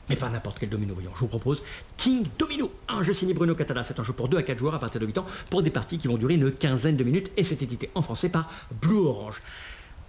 [0.07, 1.11] mais pas n'importe quel domino, voyons.
[1.13, 1.61] Je vous propose
[1.97, 3.83] King Domino, un jeu signé Bruno Catala.
[3.83, 5.71] C'est un jeu pour 2 à 4 joueurs à partir de 8 ans pour des
[5.71, 8.49] parties qui vont durer une quinzaine de minutes et c'est édité en français par
[8.81, 9.41] Blue Orange.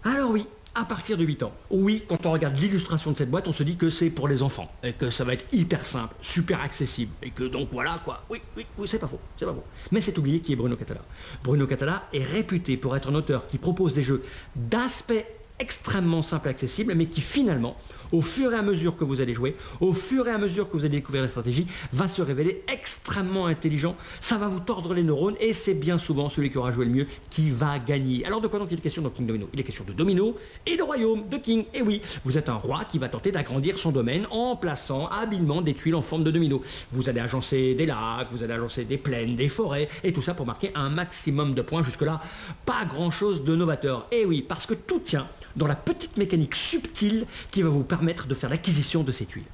[0.05, 1.53] Alors oui, à partir de 8 ans.
[1.71, 4.43] Oui, quand on regarde l'illustration de cette boîte, on se dit que c'est pour les
[4.43, 8.25] enfants et que ça va être hyper simple, super accessible et que donc voilà quoi.
[8.31, 9.65] Oui, oui, oui, c'est pas faux, c'est pas faux.
[9.93, 11.03] Mais c'est oublié qui est Bruno Catala.
[11.43, 14.25] Bruno Catala est réputé pour être un auteur qui propose des jeux
[14.57, 17.77] d'aspect extrêmement simple et accessible, mais qui finalement,
[18.13, 20.77] au fur et à mesure que vous allez jouer, au fur et à mesure que
[20.77, 23.97] vous allez découvrir la stratégie, va se révéler extrêmement intelligent.
[24.21, 26.91] Ça va vous tordre les neurones et c'est bien souvent celui qui aura joué le
[26.91, 28.25] mieux qui va gagner.
[28.27, 29.49] Alors de quoi donc il est question dans King Domino?
[29.53, 30.37] Il est question de domino
[30.67, 31.65] et de royaume de King.
[31.73, 35.63] Et oui, vous êtes un roi qui va tenter d'agrandir son domaine en plaçant habilement
[35.63, 36.63] des tuiles en forme de domino.
[36.93, 40.35] Vous allez agencer des lacs, vous allez agencer des plaines, des forêts, et tout ça
[40.35, 41.83] pour marquer un maximum de points.
[41.83, 42.21] Jusque-là,
[42.67, 44.07] pas grand-chose de novateur.
[44.11, 45.27] Et oui, parce que tout tient
[45.57, 49.45] dans la petite mécanique subtile qui va vous permettre de faire l'acquisition de ces tuiles.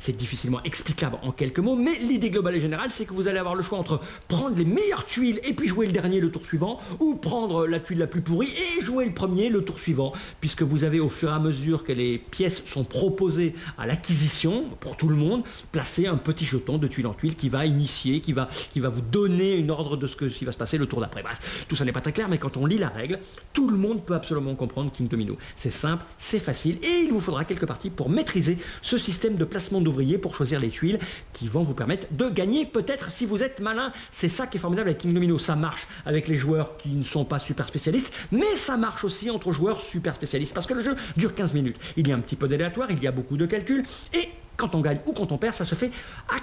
[0.00, 3.38] C'est difficilement explicable en quelques mots, mais l'idée globale et générale, c'est que vous allez
[3.38, 6.44] avoir le choix entre prendre les meilleures tuiles et puis jouer le dernier le tour
[6.44, 10.12] suivant, ou prendre la tuile la plus pourrie et jouer le premier le tour suivant,
[10.40, 14.64] puisque vous avez au fur et à mesure que les pièces sont proposées à l'acquisition
[14.80, 18.20] pour tout le monde, placer un petit jeton de tuile en tuile qui va initier,
[18.20, 20.78] qui va, qui va vous donner une ordre de ce, que, qui va se passer
[20.78, 21.22] le tour d'après.
[21.22, 23.18] Bref, tout ça n'est pas très clair, mais quand on lit la règle,
[23.52, 25.36] tout le monde peut absolument comprendre King Domino.
[25.56, 29.44] C'est simple, c'est facile, et il vous faudra quelques parties pour maîtriser ce système de
[29.44, 30.98] placement d'ouvriers pour choisir les tuiles
[31.32, 33.92] qui vont vous permettre de gagner peut-être si vous êtes malin.
[34.10, 35.38] C'est ça qui est formidable avec King Domino.
[35.38, 39.30] Ça marche avec les joueurs qui ne sont pas super spécialistes, mais ça marche aussi
[39.30, 41.76] entre joueurs super spécialistes parce que le jeu dure 15 minutes.
[41.96, 44.74] Il y a un petit peu d'aléatoire, il y a beaucoup de calculs, et quand
[44.74, 45.90] on gagne ou quand on perd, ça se fait
[46.28, 46.36] à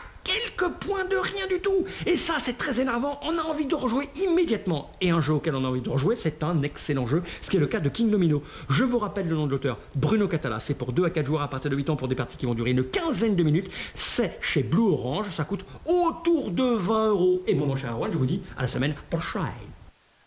[0.60, 1.86] quelques points de rien du tout.
[2.05, 3.20] Et ça, c'est très énervant.
[3.24, 4.91] On a envie de rejouer immédiatement.
[5.01, 7.57] Et un jeu auquel on a envie de rejouer, c'est un excellent jeu, ce qui
[7.57, 8.41] est le cas de King Domino.
[8.70, 10.60] Je vous rappelle le nom de l'auteur, Bruno Catala.
[10.60, 12.45] C'est pour 2 à 4 joueurs à partir de 8 ans pour des parties qui
[12.45, 13.70] vont durer une quinzaine de minutes.
[13.95, 15.30] C'est chez Blue Orange.
[15.30, 17.43] Ça coûte autour de 20 euros.
[17.47, 19.68] Et mon cher Erwan, je vous dis à la semaine prochaine.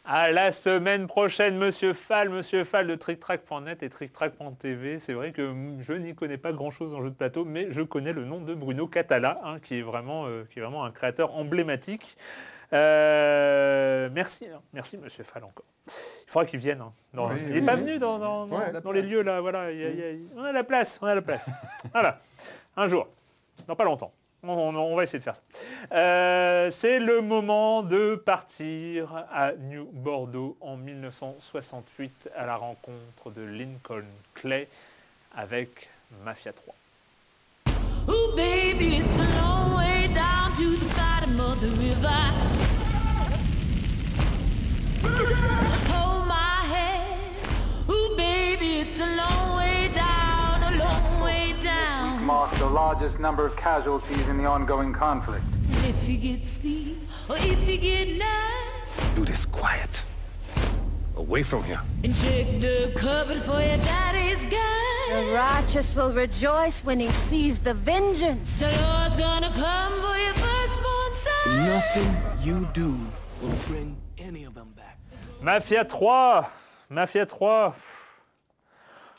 [0.05, 4.98] À la semaine prochaine, Monsieur Fall, Monsieur Fall de TrickTrack.net et TrickTrack.tv.
[4.98, 8.12] C'est vrai que je n'y connais pas grand-chose en jeu de plateau, mais je connais
[8.12, 11.36] le nom de Bruno Catala, hein, qui, est vraiment, euh, qui est vraiment un créateur
[11.36, 12.16] emblématique.
[12.72, 14.61] Euh, merci, hein.
[14.72, 15.66] merci Monsieur Fall encore.
[15.86, 16.80] Il faudra qu'il vienne.
[16.80, 16.92] hein.
[17.14, 17.80] Dans- Oui, il n'est oui, pas oui.
[17.82, 19.70] venu dans, dans- dans- Ouais, la dans les lieux là, voilà.
[19.70, 21.48] il y a- il y a- on a la place, on a la place.
[21.92, 22.18] voilà,
[22.76, 23.07] un jour,
[23.68, 24.12] dans pas longtemps.
[24.45, 25.43] On, on- on va essayer de faire ça.
[25.93, 33.43] Euh, c'est le moment de partir à New Bordeaux en 1968 à la rencontre de
[33.43, 34.68] Lincoln Clay
[35.36, 35.88] avec
[36.24, 36.74] Mafia 3.
[38.09, 42.32] Ooh, baby, it's a long way down to the bottom of the river.
[52.73, 55.45] Largest number of casualties in the ongoing conflict.
[55.85, 56.99] If you get sleep,
[57.29, 60.03] or if you get night, Do this quiet.
[61.16, 61.81] Away from here.
[62.05, 65.11] and check the cupboard for your daddy's gun.
[65.11, 68.61] The righteous will rejoice when he sees the vengeance.
[68.61, 71.66] The Lord's gonna come for your firstborn son.
[71.66, 72.97] Nothing you do
[73.43, 74.99] will bring any of them back.
[75.43, 76.47] Mafia 3
[76.89, 77.73] Mafia 3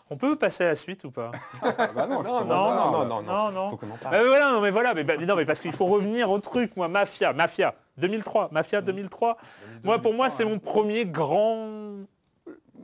[0.10, 1.32] On peut passer à la suite ou pas?
[1.62, 3.70] Ah bah non, Non, non, non, non, non, non, non, non.
[3.72, 4.16] Faut qu'on en parle.
[4.16, 6.40] Bah, voilà, non, mais voilà, mais, bah, mais non, mais parce qu'il faut revenir au
[6.40, 9.38] truc, moi, Mafia, Mafia, 2003, Mafia 2003.
[9.84, 11.68] Moi, pour moi, c'est mon premier grand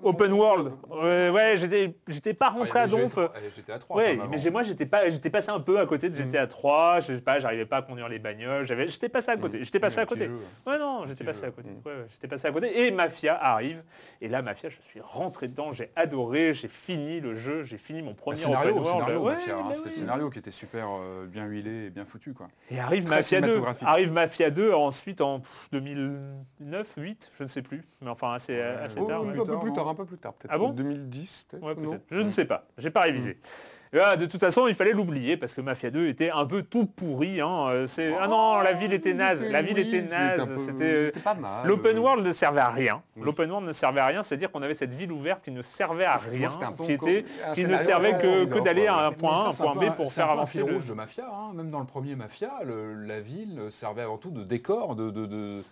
[0.04, 0.72] open world.
[0.90, 3.18] Ouais, ouais, j'étais, j'étais pas rentré à Donf.
[3.56, 3.98] J'étais à 3.
[3.98, 7.00] Ouais, mais j'ai- moi j'étais pas, j'étais passé un peu à côté de GTA 3,
[7.02, 9.80] je sais pas, j'arrivais pas à conduire les bagnoles, j'avais, j'étais passé à côté, j'étais
[9.80, 10.26] passé un à côté.
[10.26, 10.40] jeu.
[10.68, 11.70] Ouais non, j'étais passé à côté.
[11.86, 12.86] Ouais, ouais, j'étais passé à côté.
[12.88, 13.84] Et Mafia arrive,
[14.22, 18.02] et là Mafia, je suis rentré dedans, j'ai adoré, j'ai fini le jeu, j'ai fini
[18.02, 19.06] mon premier scénario, open world.
[19.06, 22.06] scénario, Mafia, hein, bah c'était le scénario qui était super euh, bien huilé et bien
[22.06, 22.34] foutu.
[22.34, 22.48] Quoi.
[22.72, 23.46] Et arrive Très Mafia 2.
[23.48, 23.88] cinématographique.
[23.88, 28.60] Arrive Mafia 2 ensuite en pff, 2009, 8, je ne sais plus, mais enfin assez,
[28.62, 29.22] assez Oh, tard.
[29.22, 29.34] un ouais.
[29.46, 30.52] peu plus tard, un peu plus tard, peut-être.
[30.54, 31.64] Ah bon 2010, peut-être.
[31.64, 32.04] Ouais, non peut-être.
[32.12, 32.66] Je ne sais pas.
[32.78, 33.38] J'ai pas révisé.
[33.92, 36.62] Et là, de toute façon, il fallait l'oublier parce que Mafia 2 était un peu
[36.62, 37.42] tout pourri.
[37.42, 37.70] hein.
[37.70, 39.42] Euh, c'est- ah non, la ville était naze.
[39.42, 40.46] La ville Oui, était naze.
[40.48, 41.66] peu- C'était pas mal.
[41.66, 43.02] L'open world ne servait à rien.
[43.20, 46.06] L'open world ne servait à rien, c'est-à-dire qu'on avait cette ville ouverte qui ne servait
[46.06, 47.26] à rien, un peu qui, était,
[47.56, 50.30] qui ne servait que, que d'aller à un point A, un point B pour faire
[50.30, 50.72] avancer le...
[50.76, 51.26] rouge de Mafia.
[51.28, 51.54] hein.
[51.56, 55.64] Même dans le premier Mafia, la ville servait avant tout de décor, de...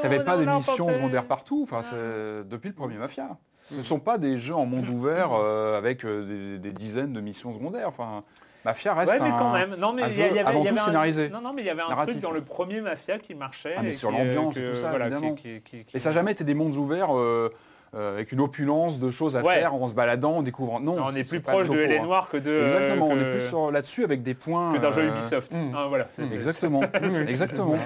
[0.00, 3.36] T'avais pas des missions secondaires partout, enfin, c'est depuis le premier Mafia.
[3.70, 7.12] Ce ne sont pas des jeux en monde ouvert euh, avec euh, des, des dizaines
[7.12, 7.88] de missions secondaires.
[7.88, 8.24] Enfin,
[8.64, 9.76] Mafia reste Ouais, mais quand un, même.
[9.78, 11.28] Non, mais un il y a- jeu il y avait, avant tout un- scénarisé.
[11.30, 12.14] Non, non, mais il y avait un narratif.
[12.14, 13.74] truc dans le premier Mafia qui marchait.
[13.76, 15.34] Ah, mais et sur euh, l'ambiance et tout ça, voilà, évidemment.
[15.34, 17.50] qui- qui- qui- Et ça n'a jamais été des mondes ouverts euh,
[17.94, 19.56] euh, avec une opulence de choses à Ouais.
[19.56, 20.78] faire en se baladant, en découvrant.
[20.80, 22.04] Non, Non, on est plus proche de Hélène hein.
[22.06, 22.62] Noire que de.
[22.62, 24.72] Exactement, on est plus là-dessus avec des points.
[24.74, 25.52] que d'un jeu euh, Ubisoft.
[25.52, 25.72] hmm.
[25.76, 26.82] Ah, voilà, c'est- c'est- Exactement,
[27.28, 27.76] exactement.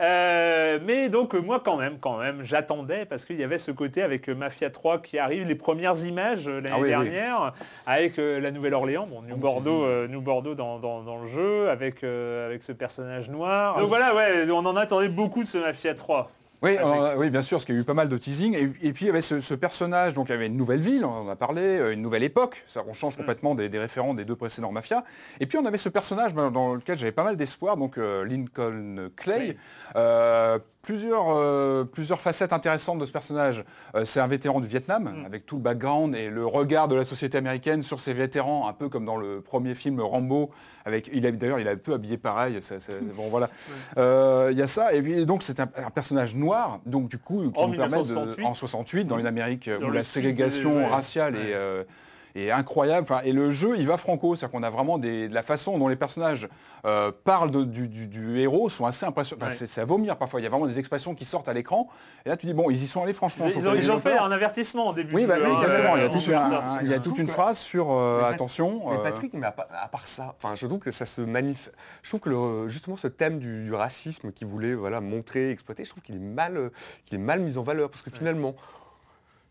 [0.00, 4.00] Euh, mais donc moi quand même, quand même, j'attendais parce qu'il y avait ce côté
[4.02, 6.88] avec Mafia 3 qui arrive, les premières images l'année Ah oui, oui.
[6.88, 7.52] dernière,
[7.86, 11.68] avec euh, la Nouvelle-Orléans, bon, New Bordeaux, euh, New Bordeaux dans, dans- dans le jeu,
[11.68, 13.78] avec, avec ce personnage noir.
[13.78, 16.30] Donc voilà, ouais, on en attendait beaucoup de ce Mafia 3.
[16.62, 18.54] Oui, euh, bien sûr, parce qu'il y a eu pas mal de teasing.
[18.54, 20.80] Et, et puis il y avait ce, ce personnage, donc il y avait une nouvelle
[20.80, 22.64] ville, on en a parlé, euh, une nouvelle époque.
[22.66, 22.94] Ça, on Mm.
[22.94, 25.02] change complètement des, des référents des deux précédents mafias.
[25.40, 28.24] Et puis on avait ce personnage ben, dans lequel j'avais pas mal d'espoir, donc euh,
[28.26, 29.36] Lincoln Clay.
[29.38, 29.56] Clay.
[29.96, 33.64] Euh, plusieurs, euh, plusieurs facettes intéressantes de ce personnage.
[33.94, 35.26] Euh, c'est un vétéran du Vietnam, Mm.
[35.26, 38.72] avec tout le background et le regard de la société américaine sur ces vétérans, un
[38.72, 40.50] peu comme dans le premier film Rambo.
[40.86, 42.60] Avec, il d'ailleurs, il a un peu habillé pareil.
[42.62, 43.50] ça- ça- bon, voilà.
[43.98, 44.92] Euh, Il y a ça.
[44.94, 47.98] Et puis donc c'est un, un personnage noir, donc du coup qui En nous permet
[47.98, 48.44] de, 1968.
[48.46, 51.50] en 68 dans une Amérique Dans où la ségrégation raciale Ouais.
[51.50, 51.86] est,
[52.34, 53.02] est incroyable.
[53.10, 55.88] Enfin, et le jeu, il va franco, c'est-à-dire qu'on a vraiment des, la façon dont
[55.88, 56.48] les personnages
[56.86, 59.42] euh, parlent de- du, du- du héros sont assez impressionnants.
[59.46, 59.66] Enfin, Ouais.
[59.66, 60.40] c'est- à vomir parfois.
[60.40, 61.88] Il y a vraiment des expressions qui sortent à l'écran.
[62.24, 63.46] Et là, tu dis bon, ils y sont allés franchement.
[63.54, 65.96] Ils, ont, ils fait un avertissement au début Oui, bah, oui, hein, exactement.
[65.96, 66.74] Il y a toute, en un- sortie.
[66.82, 68.82] il y a toute une phrase sur euh, Mais attention.
[68.90, 71.20] Mais euh, Patrick, mais à, pa- à part ça, enfin, je trouve que ça se
[71.20, 71.72] manifeste.
[72.02, 75.84] Je trouve que le- justement ce thème du, du racisme qu'il voulait voilà, montrer, exploiter,
[75.84, 76.70] je trouve qu'il est mal,
[77.06, 78.54] qu'il est mal mis en valeur parce que finalement.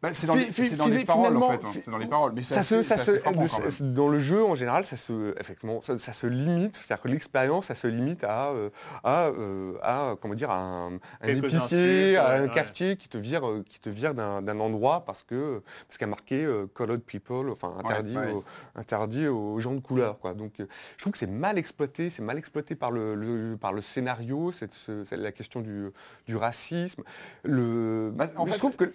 [0.02, 1.66] Bah, c'est dans, les- dans les paroles en fait.
[1.66, 1.72] hein.
[1.74, 2.32] C'est dans les paroles.
[2.34, 3.72] Mais ça assez- se, ça se- assez frappant, le- quand même.
[3.72, 7.08] c'est- dans le jeu en général, ça se, effectivement, ça, ça se limite, c'est-à-dire que
[7.10, 8.70] l'expérience, ça se limite à, euh,
[9.04, 12.50] à, euh, à, comment dire, à un, un épicier, insultes, à ouais, un ouais.
[12.54, 16.06] cafetier qui te vire, euh, qui te vire d'un d'un endroit parce que parce qu'il
[16.08, 18.32] y a marqué euh, colored people, enfin interdit, ouais.
[18.32, 18.44] Aux,
[18.76, 20.34] interdit aux gens de couleur, quoi.
[20.34, 20.66] Donc, euh,
[20.98, 24.52] je trouve que c'est mal exploité, c'est mal exploité par le, le- par le scénario,
[24.52, 24.70] c'est
[25.12, 25.90] la question du,
[26.28, 27.04] du racisme.
[27.44, 28.92] Le, Bah, en fait, je trouve que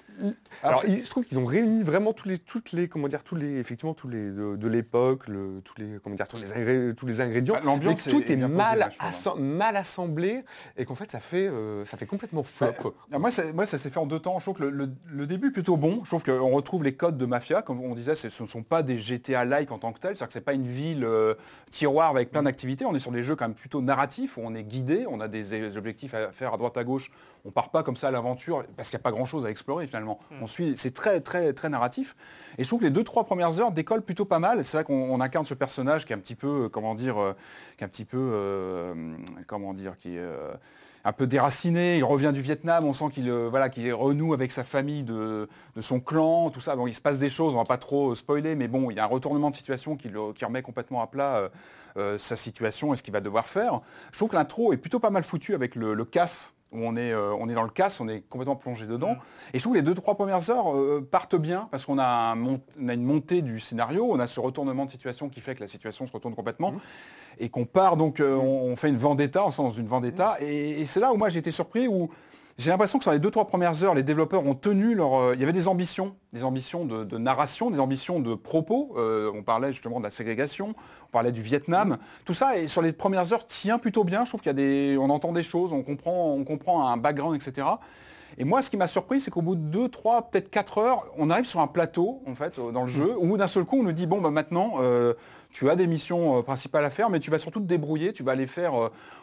[0.63, 3.59] Alors, je trouve qu'ils ont réuni vraiment tous les, toutes les, comment dire, tous les,
[3.59, 7.07] effectivement, tous les de, de l'époque, le- tous les, comment dire, tous les, ingré- tous
[7.07, 7.55] les ingrédients.
[7.55, 8.88] Bah, l'ambiance tout est- posée, mal, là,
[9.38, 10.45] mal assemblé
[10.76, 12.95] et qu'en fait, ça fait, euh, ça fait complètement flop.
[13.12, 14.38] Ah, Moi, ça, moi, ça s'est fait en deux temps.
[14.38, 16.01] Je trouve que le, le- le début est plutôt bon.
[16.05, 17.62] Je trouve qu'on retrouve les codes de mafia.
[17.62, 20.11] Comme on disait, ce ne sont pas des GTA-like en tant que tel.
[20.16, 21.34] C'est-à-dire que c'est pas une ville euh,
[21.70, 22.84] tiroir avec plein d'activités.
[22.84, 25.05] On est sur des jeux quand même plutôt narratifs où on est guidé.
[25.09, 27.11] On a des, objectifs à faire à droite à gauche.
[27.45, 29.86] On part pas comme ça à l'aventure parce qu'il n'y a pas grand-chose à explorer
[29.86, 30.18] finalement.
[30.40, 30.76] On suit.
[30.85, 32.14] C'est très très très narratif.
[32.59, 34.66] Et je trouve que les deux trois premières heures décollent plutôt pas mal.
[34.66, 37.16] C'est vrai qu'on on incarne ce personnage qui est un petit peu, euh, comment dire,
[37.16, 37.32] euh,
[37.78, 39.14] qui est un petit peu, euh,
[39.47, 40.22] comment dire, qui est
[41.07, 44.53] un peu déraciné, il revient du Vietnam, on sent qu'il euh, voilà, qu'il renoue avec
[44.53, 45.49] sa famille, de,
[45.80, 46.76] son clan, tout ça.
[46.76, 49.01] Bon, il se passe des choses, on va pas trop spoiler, mais bon, il y
[49.01, 50.11] a un retournement de situation qui,
[50.45, 51.51] remet complètement à plat
[52.18, 53.80] sa situation et ce qu'il va devoir faire.
[54.12, 56.54] Je trouve que l'intro est plutôt pas mal foutu avec le casse.
[56.75, 59.16] Où on est, euh, on est dans le casse, on est complètement plongé dedans.
[59.53, 62.05] Et je trouve que les deux, trois premières heures euh, partent bien parce qu'on a,
[62.05, 65.41] un mont- on a une montée du scénario, on a ce retournement de situation qui
[65.41, 66.75] fait que la situation se retourne complètement
[67.39, 69.87] et qu'on part donc, euh, on, on fait une vendetta, on se lance dans une
[69.87, 72.11] vendetta, et, et c'est là où moi j'ai été surpris, où
[72.57, 75.15] j'ai l'impression que sur les deux, trois premières heures, les développeurs ont tenu leur...
[75.15, 79.33] euh, il y avait des ambitions, des ambitions de, narration, des ambitions de propos, Euh,
[79.35, 80.75] on parlait justement de la ségrégation,
[81.09, 84.31] on parlait du Vietnam, tout ça, et sur les premières heures, tient plutôt bien, je
[84.31, 87.67] trouve qu'il entend des choses, on comprend un background, etc.
[88.39, 91.07] Et moi, ce qui m'a surpris, c'est qu'au bout de 2, 3, peut-être 4 heures,
[91.16, 93.78] on arrive sur un plateau, en fait, euh, dans le jeu, où d'un seul coup,
[93.78, 95.14] on nous dit, bon, bah, maintenant, euh,
[95.51, 98.22] tu as des missions euh, principales à faire, mais tu vas surtout te débrouiller, tu
[98.22, 98.72] vas aller faire,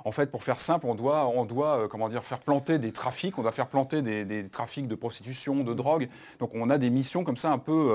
[0.05, 3.37] en fait, pour faire simple, on doit, on doit comment dire, faire planter des trafics,
[3.37, 6.07] on doit faire planter des, trafics de prostitution, de drogue.
[6.39, 7.91] Donc, on a des missions comme ça, un peu,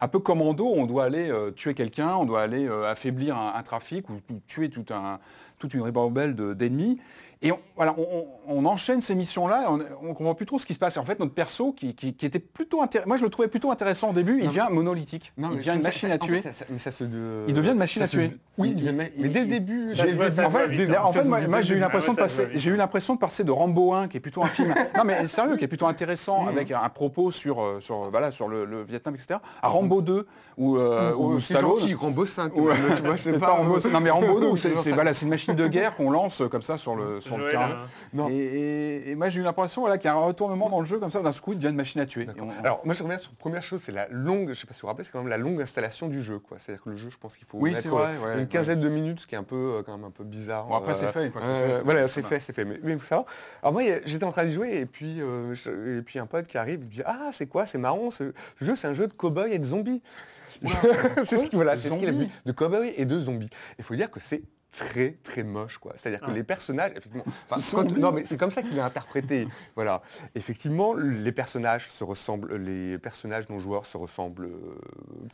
[0.00, 4.14] un peu commando, on doit aller tuer quelqu'un, on doit aller affaiblir un, trafic ou,
[4.46, 6.98] tuer toute une ribambelle de- d'ennemis.
[7.44, 7.94] Et on, voilà,
[8.48, 10.96] on, enchaîne ces missions-là, on ne comprend plus trop ce qui se passe.
[10.96, 13.48] Et en fait, notre perso, qui, qui- qui était plutôt intéressant, moi je le trouvais
[13.48, 15.32] plutôt intéressant au début, il devient monolithique.
[15.36, 16.40] Non, il devient une machine à tuer.
[17.48, 18.30] Il devient une machine à tuer.
[18.56, 21.02] Oui, mais, dès le début, En fait, hein.
[21.02, 22.60] en fait, moi, j'ai eu l'impression de passer, voit vite.
[22.62, 25.26] j'ai eu l'impression de passer de Rambo 1, qui est plutôt un film, non mais
[25.26, 29.14] sérieux, qui est plutôt intéressant avec un, propos sur, euh, sur, voilà, sur le, Vietnam,
[29.14, 29.40] etc.
[29.62, 30.26] À Rambo 2,
[30.56, 32.74] où, euh, c'est Stallone- Rambo 5, Ouais.
[32.96, 33.46] tu vois, je sais C'est pas.
[33.48, 34.70] pas Rambo, c'est- non mais Rambo 2, où c'est
[35.22, 37.68] une machine de guerre qu'on lance euh, comme ça sur le, sur le terrain.
[37.68, 37.76] là.
[38.12, 38.28] Non.
[38.30, 40.84] Et, et- et moi j'ai eu l'impression voilà, qu'il y a un retournement dans le
[40.86, 42.22] jeu comme ça, d'un coup il devient une machine à tuer.
[42.36, 44.60] Et on- on- Alors, moi, je reviens sur la première chose, c'est la longue, je
[44.60, 46.56] sais pas si vous vous rappelez, c'est quand même la longue installation du jeu, quoi.
[46.60, 48.80] C'est-à-dire que le jeu, je pense qu'il faut Oui, mettre vrai, euh, ouais, une quinzaine
[48.80, 50.66] de minutes, ce qui est un peu, euh, quand même un peu bizarre.
[50.66, 52.08] Bon, après, Euh, c'est fait, euh, fait, Voilà, fait.
[52.08, 52.64] c'est fait, c'est fait.
[52.64, 53.26] Mais, mais il faut savoir.
[53.62, 56.46] Alors moi, j'étais en train d'y jouer et puis, euh, je- et puis un pote
[56.46, 58.94] qui arrive, il me dit ah c'est quoi, c'est marrant, ce, ce jeu, c'est un
[58.94, 60.02] jeu de cow-boy et de zombies.
[61.24, 63.50] c'est ce qu'il voilà, c'est ce qu'il a dit, de cow-boy et de zombies.
[63.78, 64.42] Il faut dire que c'est
[64.76, 65.92] très très moche quoi.
[65.96, 67.24] C'est-à-dire que les personnages, effectivement,
[67.72, 69.46] quand- non mais c'est comme ça qu'il est interprété.
[69.76, 70.02] voilà,
[70.34, 74.78] effectivement, les personnages se ressemblent, les personnages non joueurs se ressemblent euh,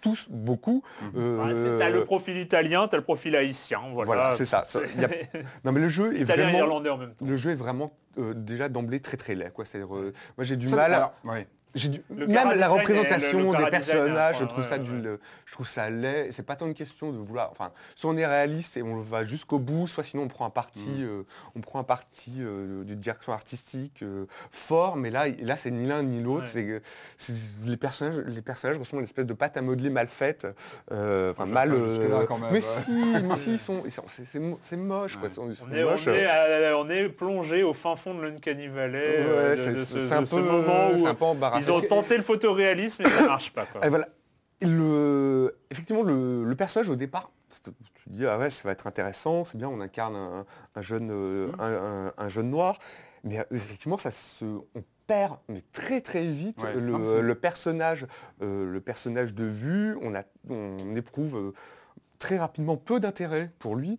[0.01, 0.83] tous beaucoup.
[1.17, 4.07] Euh, Ouais, c'est- T'as le profil italien, t'as le profil haïtien, voilà.
[4.07, 4.63] voilà, c'est ça.
[4.65, 5.09] ça, il y a-
[5.65, 7.25] Non mais le jeu est Italien vraiment, irlandais en même temps.
[7.25, 9.65] le jeu est vraiment euh, déjà d'emblée très très laid quoi.
[9.65, 10.93] C'est-à-dire, euh, moi j'ai du Ça, mal.
[10.93, 11.47] à- alors, ouais.
[11.75, 14.83] Du- même la représentation et le- le des personnages, hein, je trouve ouais, ça ouais.
[14.85, 16.33] d'une, je trouve ça laid.
[16.33, 17.49] C'est pas tant une question de vouloir.
[17.53, 20.51] Enfin, soit on est réaliste et on va jusqu'au bout, soit sinon on prend un
[20.51, 21.03] parti, Mm.
[21.05, 21.23] euh,
[21.57, 24.97] on prend un parti euh, de direction artistique euh, fort.
[24.97, 26.45] Mais là, là c'est ni l'un ni l'autre.
[26.45, 26.51] Ouais.
[26.53, 26.83] C'est que-
[27.17, 27.33] c'est-
[27.65, 30.47] les personnages, les personnages ressemblent à une espèce de pâte à modeler mal faite,
[30.91, 31.73] enfin mal.
[32.29, 35.17] quand même, mais si, mais si, ils sont, ils sont- c'est- c'est mo- c'est moche
[35.17, 35.29] quoi.
[35.39, 35.55] On est,
[35.85, 39.73] on, est à- on est plongé au fin fond de l'Uncanny Valley, Ouais, de, c'est-
[39.73, 41.60] de ce, c'est un de ce peu- moment où c'est un peu embarrassant.
[41.61, 43.67] Ils ont que- tenté le photoréalisme et ça marche pas.
[43.67, 43.85] Quoi.
[43.87, 44.09] Et voilà.
[44.63, 47.31] Le, effectivement, le, le personnage au départ,
[47.65, 47.71] tu te
[48.09, 50.45] dis ah ouais, ça va être intéressant, c'est bien, on incarne un,
[50.75, 52.79] un jeune, euh, un, un- un jeune noir,
[53.25, 58.07] mais euh, effectivement, ça se, on perd mais très très vite Ouais, le personnage,
[58.43, 59.97] euh, le personnage de vue.
[60.03, 61.53] On, a, on éprouve euh,
[62.19, 63.99] très rapidement peu d'intérêt pour lui.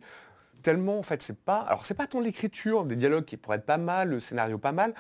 [0.62, 1.58] Tellement en fait c'est pas.
[1.62, 4.72] Alors c'est pas tant l'écriture, des dialogues qui pourraient être pas mal, le scénario pas
[4.72, 4.94] mal.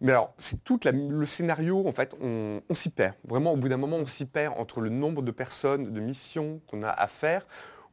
[0.00, 3.14] Mais alors, c'est tout le scénario, en fait, on, on s'y perd.
[3.26, 6.60] Vraiment, au bout d'un moment, on s'y perd entre le nombre de personnes, de missions
[6.68, 7.46] qu'on a à faire,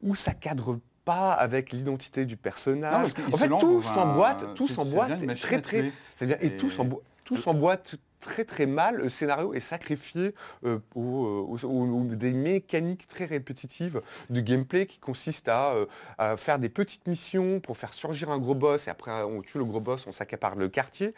[0.03, 3.13] où ça cadre pas avec l'identité du personnage.
[3.17, 5.79] Non, en fait, tout s'emboîte, tout s'emboîte très très,
[6.41, 8.97] et, Et- tout s'embo- tout s'emboîte très très mal.
[8.97, 10.33] Le scénario est sacrifié
[10.63, 14.01] euh, aux, aux- aux- aux- des mécaniques très répétitives
[14.31, 15.85] de gameplay qui consistent à, euh,
[16.17, 19.59] à faire des petites missions pour faire surgir un gros boss et après on tue
[19.59, 21.13] le gros boss, on s'accapare le quartier.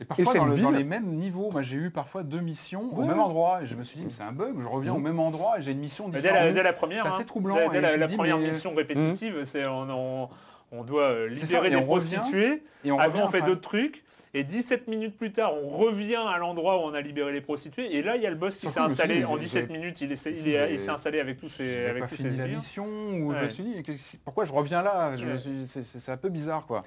[0.00, 2.40] Et parfois, cette dans, le- dans ville- les mêmes niveaux, moi j'ai eu parfois deux
[2.40, 4.94] missions au même endroit, et je me suis dit, mais c'est un bug, je reviens
[4.94, 6.38] au même endroit et j'ai une mission Mais différente.
[6.40, 7.56] dès la, dès la première, C'est hein, assez troublant.
[7.70, 10.28] Dès, la, dis, première mais- mission répétitive, c'est on, on-
[10.72, 12.62] on doit euh, C'est ça, libérer et des on revient, prostituées.
[12.84, 14.04] et on Avant, revient on fait d'autres trucs.
[14.32, 17.96] Et 17 minutes plus tard, on revient à l'endroit où on a libéré les prostituées.
[17.96, 19.72] Et là, il y a le boss qui s'est installé dit, en j'ai- 17 j'ai-
[19.76, 20.00] minutes.
[20.00, 22.56] Il s'est installé avec tous ses, avec pas tous fini ses la sbires.
[22.58, 23.42] mission, ou je Ouais.
[23.42, 25.10] me suis dit, qu'est-ce- pourquoi je reviens là?
[25.10, 25.36] Ouais.
[25.66, 26.84] c'est- c'est c'est un peu bizarre quoi.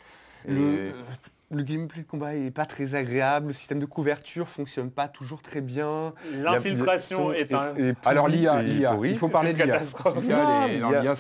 [0.47, 0.91] Et- le
[1.62, 5.62] gameplay de combat est pas très agréable, le système de couverture fonctionne pas toujours très
[5.62, 6.14] bien.
[6.41, 8.64] L'infiltration est un- et- et Alors l'IA,
[9.12, 9.74] il faut parler de l'IA.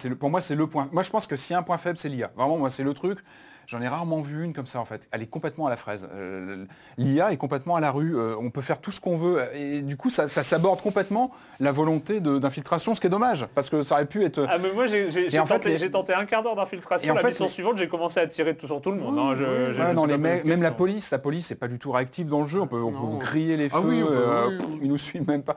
[0.09, 0.89] le- pour moi c'est le point.
[0.91, 2.31] Moi je pense que s'il y a un point faible, c'est l'IA.
[2.35, 3.19] Vraiment, moi c'est le truc.
[3.67, 5.07] J'en ai rarement vu une comme ça en fait.
[5.11, 6.07] Elle est complètement à la fraise.
[6.13, 6.65] Euh,
[6.97, 8.15] L'IA est complètement à la rue.
[8.17, 9.41] Euh, on peut faire tout ce qu'on veut.
[9.55, 13.47] Et du coup, ça, ça s'aborde complètement la volonté d'infiltration, ce qui est dommage.
[13.55, 14.45] Parce que ça aurait pu être...
[14.49, 15.07] Ah mais moi j'ai
[15.47, 17.11] tenté, les- j'ai tenté un quart d'heure d'infiltration.
[17.11, 19.17] en La fait, mission les- suivante, j'ai commencé à tirer tout sur tout le monde.
[19.17, 19.35] hein.
[19.37, 22.41] Je- Ouais, non, les même la police, la police c'est pas du tout réactive dans
[22.41, 22.61] le jeu.
[22.61, 23.77] On peut, on peut griller les feux.
[23.79, 24.79] Ah oui, euh, oui, oui.
[24.83, 25.55] ils nous suivent même pas.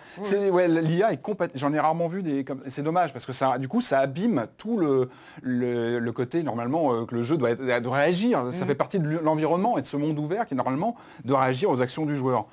[0.51, 1.53] Ouais, l'IA est complète.
[1.55, 2.45] J'en ai rarement vu des.
[2.69, 5.09] C'est dommage parce que ça, du coup, ça abîme tout le
[5.43, 8.45] le, le côté normalement euh, que le jeu doit, être, doit réagir.
[8.45, 8.53] Mm.
[8.53, 11.81] Ça fait partie de l'environnement et de ce monde ouvert qui normalement doit réagir aux
[11.83, 12.47] actions du joueur.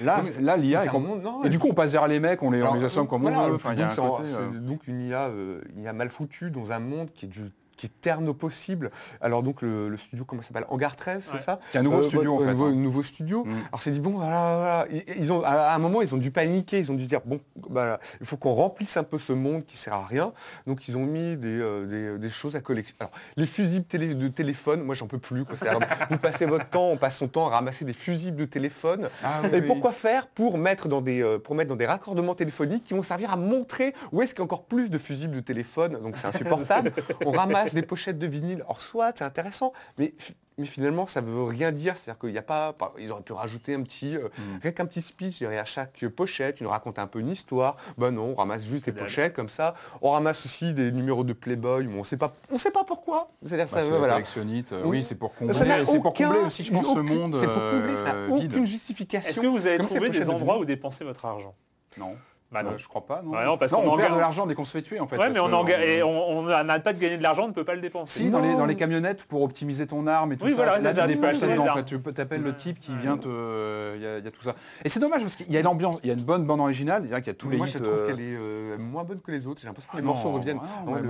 [0.00, 1.92] Là, Oui, là, l'IA est c'est un com- monde- non, et du coup, on passe
[1.92, 3.54] derrière les mecs, on les, on Alors, les assomme comme voilà, on veut.
[3.54, 6.72] Enfin, a donc, un côté, euh, donc une IA, euh, une IA mal foutue dans
[6.72, 7.42] un monde qui est du
[7.84, 8.90] qui est terne au possible.
[9.20, 10.64] Alors donc le, le studio, comment ça s'appelle?
[10.68, 11.22] Hangar 13, Ouais.
[11.38, 12.72] c'est ça C'est un nouveau studio, en fait, Nouveau, hein.
[12.72, 13.44] nouveau studio.
[13.44, 13.50] Mm.
[13.68, 15.02] Alors c'est dit, bon, voilà, voilà.
[15.18, 18.00] Ils, ont, à un moment, ils ont dû paniquer, ils ont dû dire, bon, bah,
[18.20, 20.32] il faut qu'on remplisse un peu ce monde qui sert à rien.
[20.66, 22.96] Donc ils ont mis des, euh, des, des choses à collectionner.
[23.00, 25.44] Alors les fusibles télé- de téléphone, moi j'en peux plus.
[25.44, 25.56] quoi.
[26.10, 29.08] Vous passez votre temps, on passe son temps à ramasser des fusibles de téléphone.
[29.22, 29.66] Ah oui, Et oui.
[29.66, 33.02] pourquoi faire pour mettre, dans des, euh, pour mettre dans des raccordements téléphoniques qui vont
[33.02, 36.16] servir à montrer où est-ce qu'il y a encore plus de fusibles de téléphone, donc
[36.16, 36.92] c'est insupportable.
[37.26, 40.14] On ramasse des pochettes de vinyle, or soit c'est intéressant, mais,
[40.58, 43.32] mais finalement ça veut rien dire, c'est-à-dire qu'il n'y a pas, pas- ils auraient pu
[43.32, 44.58] rajouter un petit, euh, Mm.
[44.62, 48.10] rien qu'un petit speech derrière chaque pochette, tu nous racontes un peu une histoire, ben
[48.12, 49.04] non, on ramasse juste des dalle.
[49.04, 52.58] pochettes comme ça, on ramasse aussi des numéros de Playboy, mais on sait pas, on
[52.58, 53.30] sait pas pourquoi.
[53.44, 54.12] C'est-à-dire bah, ça, voilà.
[54.14, 54.72] collectionnite.
[54.72, 55.64] euh, Oui, c'est pour combler, c'est
[56.00, 58.48] pour aucun- combler aussi, je pense, ce monde C'est pour combler, ça n'a euh, aucune
[58.52, 58.66] vide.
[58.66, 59.28] justification.
[59.30, 61.54] Est-ce que vous avez trouvé des endroits où dépenser votre argent?
[61.98, 62.16] Non.
[62.52, 62.70] Bah non.
[62.70, 63.32] Euh, je crois pas, non.
[63.32, 65.16] Non, parce non, qu'on on perd de l'argent dès qu'on se fait tuer, en fait.
[65.16, 67.64] Ouais, mais on, et on on n'arrête pas de gagner de l'argent, on ne peut
[67.64, 68.20] pas le dépenser.
[68.24, 70.56] Si, dans les, dans les camionnettes, pour optimiser ton arme et tout Oui, ça.
[70.56, 72.14] voilà, là, c'est ça, tu tu dedans, en fait.
[72.14, 73.96] T'appelles le type qui vient te...
[73.96, 74.54] Il y, a- il y a tout ça.
[74.84, 77.02] Et c'est dommage parce qu'il y a l'ambiance, il y a une bonne bande originale,
[77.02, 79.02] c'est-à-dire qu'il y a tous les Moi, hits, je trouve euh, qu'elle est euh, moins
[79.02, 79.60] bonne que les autres.
[79.60, 80.60] J'ai l'impression que les Ah morceaux reviennent.
[80.62, 81.00] ah Ah, la,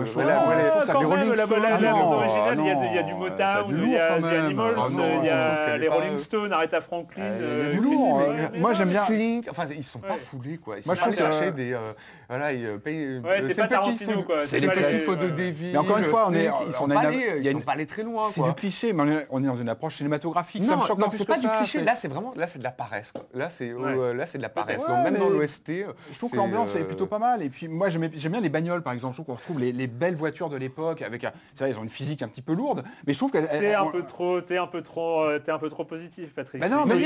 [2.54, 4.24] il y a, il du Motown, il y a The.
[4.24, 4.86] Animals, Ah
[5.22, 7.22] il y a est les Rolling Stones, Aretha Franklin.
[7.22, 9.02] Euh, il y a euh, du lourd, euh, mais moi, j'aime bien-
[9.50, 10.76] enfin, ils sont pas foulés quoi.
[10.86, 11.92] Moi, je trouve chercher des, euh,
[12.28, 13.18] voilà, ils euh, payent.
[13.18, 14.40] Ouais, c'est euh, pas Tarantino, faux- quoi.
[14.42, 14.66] C'est les.
[14.66, 17.44] Mais encore une fois, on est- Think, ils sont on a pas une- allés, il
[17.44, 18.22] y a ils sont une- pas allés très loin.
[18.24, 20.64] C'est du cliché, mais on est, dans une approche cinématographique.
[20.64, 21.82] ça Non, me choque non, c'est pas du cliché.
[21.82, 23.12] Là, c'est vraiment, là, c'est de la paresse.
[23.34, 23.94] Là, c'est, Ouais.
[23.96, 24.80] euh, là, c'est de la paresse.
[24.86, 27.42] Donc même dans l'OST, euh, Je trouve que l'ambiance est euh, plutôt pas mal.
[27.42, 29.14] Et puis moi j'aime bien les bagnoles par exemple.
[29.14, 31.24] Je trouve qu'on retrouve les, les belles voitures de l'époque avec.
[31.24, 33.48] un- C'est vrai, ils ont une physique un petit peu lourde, mais je trouve qu'elles.
[33.48, 36.62] T'es un peu trop, t'es un peu trop, euh, t'es un peu trop positif, Patrick.
[36.62, 36.98] Non, il faut,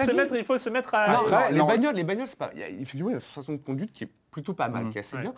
[0.00, 1.50] se mettre, il faut se mettre à.
[1.50, 2.50] Les bagnoles, les bagnoles, c'est pas.
[2.54, 3.10] Effectivement
[3.52, 4.90] de conduite qui est plutôt pas mal, Mm.
[4.90, 5.22] qui est assez Ouais.
[5.22, 5.34] bien.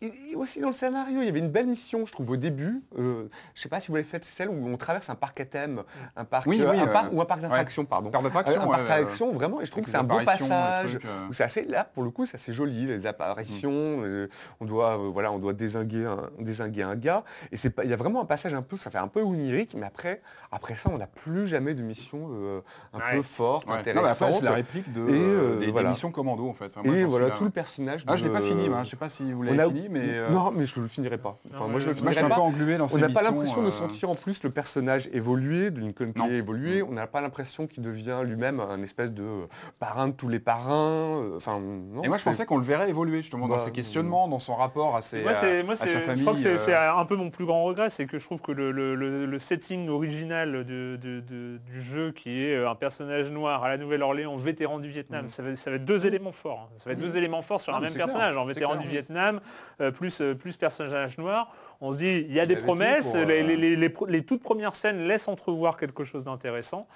[0.00, 2.84] Et, aussi dans le scénario, il y avait une belle mission, je trouve, au début.
[3.00, 5.40] Euh, je sais pas si vous l'avez faite, c'est celle où on traverse un parc
[5.40, 5.82] à thème,
[6.14, 8.12] un parc, Oui, euh, oui, un euh, parc ou un parc d'attraction, pardon.
[8.12, 9.60] Parc d'attraction, Euh, un parc d'attraction, vraiment.
[9.60, 11.00] Et je trouve que c'est un beau passage.
[11.04, 11.28] euh.
[11.28, 13.72] où C'est assez là pour le coup, c'est assez joli les apparitions.
[14.04, 14.28] euh,
[14.60, 17.24] on doit, euh, voilà, on doit désinguer un, désinguer un gars.
[17.50, 19.20] Et c'est pas, il y a vraiment un passage un peu, ça fait un peu
[19.22, 22.60] onirique, mais après, après ça, on n'a plus jamais de mission euh,
[22.94, 23.16] un Ouais.
[23.16, 23.72] peu forte, Ouais.
[23.72, 24.10] Non, mais intéressante.
[24.22, 26.66] après c'est la réplique de, Et, euh, des, des missions commando en fait.
[26.76, 28.04] Enfin, moi, Et voilà tout le personnage.
[28.06, 28.82] Ah, je l'ai de- pas fini, hein.
[28.84, 29.88] je sais pas si vous on l'avez a, fini.
[29.90, 30.00] mais...
[30.04, 31.36] euh, Non, mais je le finirai pas.
[31.54, 32.34] Enfin, Non, moi, je le je finirai suis un pas.
[32.36, 35.08] peu englué dans On ces n'a pas l'impression de euh, sentir en plus le personnage
[35.12, 36.24] évoluer, de Lincoln Non.
[36.24, 36.82] Kelly évoluer.
[36.82, 39.46] On n'a pas l'impression qu'il devient lui-même un espèce de euh,
[39.78, 41.18] parrain de tous les parrains.
[41.18, 42.02] euh, Enfin, non.
[42.02, 44.54] Et moi, je pensais qu'on le verrait évoluer justement dans Bah, ses questionnements, dans son
[44.54, 46.22] rapport à, ses, Moi, c'est, à- moi, à c'est- sa je famille.
[46.22, 48.52] crois que c'est, euh, un peu mon plus grand regret, c'est que je trouve que
[48.52, 53.68] le setting original de- de- de- du jeu, qui est euh, un personnage noir à
[53.68, 56.68] la Nouvelle-Orléans, vétéran du Vietnam, ça, va, ça va être deux éléments forts.
[56.70, 56.74] hein.
[56.78, 58.82] Ça va être deux éléments forts sur Non, un même clair, personnage, en vétéran clair.
[58.82, 59.40] du Vietnam,
[59.80, 61.52] euh, plus, euh, plus personnage noir.
[61.80, 64.06] On se dit, il y a des promesses, pour, euh, les, les- les- les pro-
[64.06, 66.88] les toutes premières scènes laissent entrevoir quelque chose d'intéressant.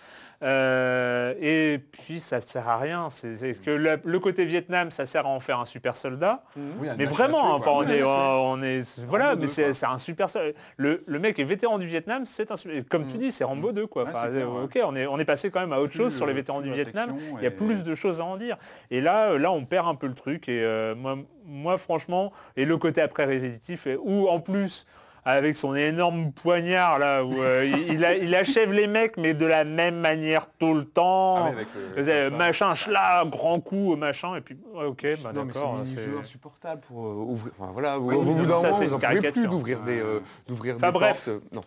[0.42, 3.08] Euh, et puis ça ne sert à rien.
[3.10, 6.42] C'est, c'est que le, le côté Vietnam, ça sert à en faire un super soldat.
[6.56, 9.98] oui, une Mais vraiment, tuer, enfin, on est, on voilà, Rambo mais 2, c'est un
[9.98, 10.28] super.
[10.28, 13.44] sol- Le, le mec est vétéran du Vietnam, c'est un super- Comme tu dis, c'est
[13.44, 14.04] Rambo 2, quoi.
[14.04, 14.64] Ouais, Enfin, c'est clair, euh, ouais.
[14.64, 16.60] ok, on est, on est passé quand même à autre Plus, chose sur les vétérans
[16.60, 17.16] du Vietnam.
[17.38, 18.56] Il y a plus de choses à en dire.
[18.90, 20.48] Et là, euh, là, on perd un peu le truc.
[20.48, 24.86] Et euh, moi, moi, franchement, et le côté après répétitif, et- où en plus.
[25.24, 29.34] Avec son énorme poignard là, où euh, il, il a- il achève les mecs, mais
[29.34, 31.36] de la même manière tout le temps.
[31.36, 35.76] Ah avec le- machin, schla, grand coup, machin, et puis ouais, ok, bah c'est d'accord.
[35.80, 37.52] un c'est- jeu insupportable pour euh, ouvrir.
[37.56, 40.18] Enfin, voilà, Oui, au bout d'un moment, vous une en pouvez plus d'ouvrir des, euh,
[40.48, 41.24] d'ouvrir Enfin, des bref.
[41.24, 41.42] portes.
[41.52, 41.62] Non.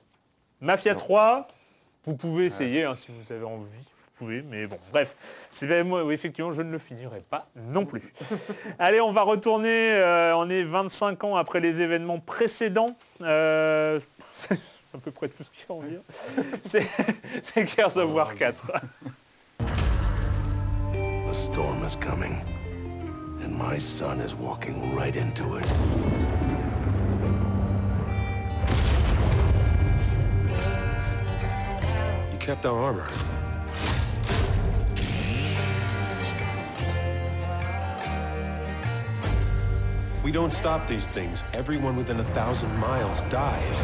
[0.59, 0.99] Mafia Non.
[0.99, 1.47] 3,
[2.05, 3.63] vous pouvez essayer hein, si vous avez envie,
[4.15, 5.15] pouvez, mais bon, bref.
[5.51, 8.13] C'est moi, oui, effectivement, je ne le finirai pas non plus.
[8.79, 12.95] Allez, on va retourner, euh, on est 25 ans après les événements précédents.
[13.21, 13.99] Euh,
[14.33, 14.53] c'est
[14.93, 16.01] à peu près tout ce qu'il y a à en dire.
[16.63, 16.87] C'est
[17.43, 18.71] c'est Gears of War 4.
[21.27, 22.41] A storm is coming,
[23.43, 25.69] and my son is walking right into it.
[32.31, 33.34] You kept our armor.
[40.25, 43.83] We don't stop these things, everyone within a thousand miles dies.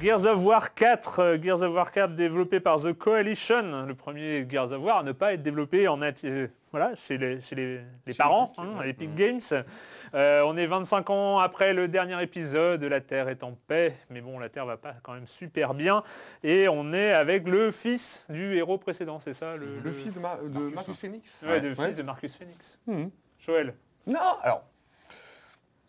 [0.00, 4.46] Gears of War 4, euh, Gears of War 4 développé par The Coalition, le premier
[4.48, 7.80] Gears of War à ne pas être développé en euh, voilà, chez les, chez les,
[8.06, 9.40] les parents, hein, Epic Games.
[10.14, 14.20] Euh, on est 25 ans après le dernier épisode, la Terre est en paix, mais
[14.20, 16.02] bon, la Terre va pas quand même super bien.
[16.44, 20.20] Et on est avec le fils du héros précédent, c'est ça le, Le fils de,
[20.20, 21.86] Ma- de Marcus Phoenix Ouais, le Ouais.
[21.88, 22.78] fils de Marcus Phoenix.
[23.38, 23.74] Joël.
[24.06, 24.64] Non, alors.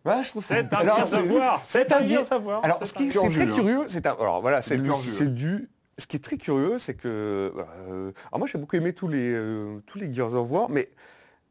[0.06, 2.94] Ouais, je trouve ça- C'est un Alors, of War, c'est un of War, Alors, ce
[2.94, 4.12] qui Pur très curieux, c'est un.
[4.20, 5.70] Alors voilà, c'est du.
[5.98, 7.54] Ce qui est très curieux, c'est que.
[7.88, 10.90] euh, alors moi, j'ai beaucoup aimé tous les euh, tous les Gears of War, mais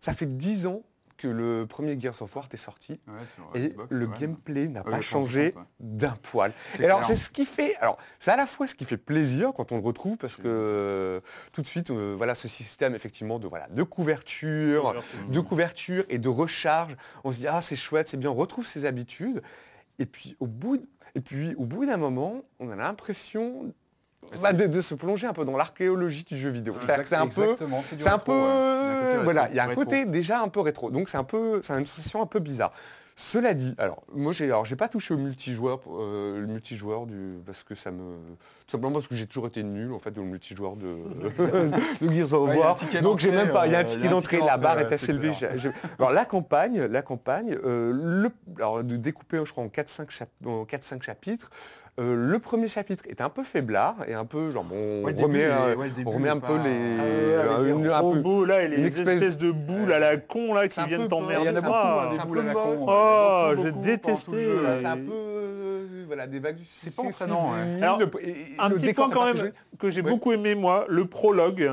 [0.00, 0.82] ça fait 10 ans
[1.22, 3.00] que le premier Gears of War est sorti.
[3.06, 4.18] Ouais, sur Et Xbox, le ouais.
[4.18, 5.98] gameplay n'a pas changé 360, ouais.
[5.98, 6.52] d'un poil.
[6.80, 9.52] Et alors c'est ce qui fait, alors c'est à la fois ce qui fait plaisir
[9.54, 11.20] quand on le retrouve parce que euh,
[11.52, 14.94] tout de suite, euh, voilà ce système effectivement de voilà de couverture,
[15.28, 16.96] de couverture et de recharge.
[17.24, 19.42] On se dit ah c'est chouette, c'est bien, on retrouve ses habitudes.
[19.98, 23.72] Et puis au bout, et puis au bout d'un moment, on a l'impression
[24.40, 26.74] bah, de, de se plonger un peu dans l'archéologie du jeu vidéo.
[26.74, 29.22] C'est un peu, exactement, c'est un peu, ouais.
[29.24, 29.84] Voilà, il y a un rétro.
[29.84, 30.90] côté déjà un peu rétro.
[30.90, 32.72] Donc c'est un peu, c'est une sensation un peu bizarre.
[33.14, 37.30] Cela dit, alors moi j'ai, alors j'ai pas touché au multijoueur, euh, le multijoueur du,
[37.44, 38.16] parce que ça me,
[38.66, 40.96] tout simplement parce que j'ai toujours été nul en fait dans le multijoueur de,
[42.06, 42.76] de Gears of Ouais, War.
[43.02, 45.10] Donc j'ai même pas, il y a un euh, ticket d'entrée, la barre est assez
[45.10, 45.32] élevée.
[45.98, 50.64] Alors la campagne, la campagne, euh, le, alors de découper je crois en 4-5 en
[50.64, 51.50] 4-5 chapitres.
[52.00, 55.10] Euh, le premier chapitre est un peu faiblard et un peu genre bon, on Ouais,
[55.10, 57.56] le début, remet, euh, ouais, le début on remet un peu les, Ah ouais, euh,
[57.58, 60.16] avec une- les un peu- robots là et les espèce- espèces de boules à la
[60.16, 61.44] con là qui viennent t'emmerder.
[61.50, 62.70] Il y en a beaucoup, hein, des boules à la con.
[62.70, 62.84] ouais.
[62.88, 64.48] Oh, j'ai détesté.
[64.80, 67.82] c'est un peu voilà des vagues du C'est pas entraînant, ouais.
[67.82, 70.10] Alors, Le- et- et Un le petit point quand même que j'ai Ouais.
[70.10, 71.70] beaucoup aimé moi, le prologue.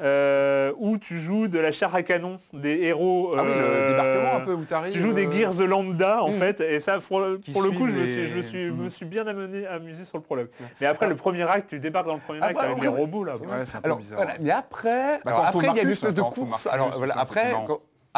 [0.00, 3.32] Euh, où tu joues de la chair à canon des héros.
[3.36, 4.92] Ah oui, euh, le débarquement un peu où t'arrives.
[4.92, 6.34] Tu joues des euh, Gears lambda en Mhm.
[6.34, 8.88] fait, et ça pour, le coup je me suivent suis, les- je me suis, me
[8.88, 10.48] suis bien amené, amusé sur le prologue.
[10.80, 12.88] Mais après le premier acte, tu débarques dans le premier Ah acte bah, avec les
[12.88, 13.36] robots là.
[13.36, 14.18] Ouais, c'est un peu Alors bizarre.
[14.18, 16.66] voilà, mais après, Bah, alors, après il y a une espèce de course.
[16.66, 17.52] Alors voilà, après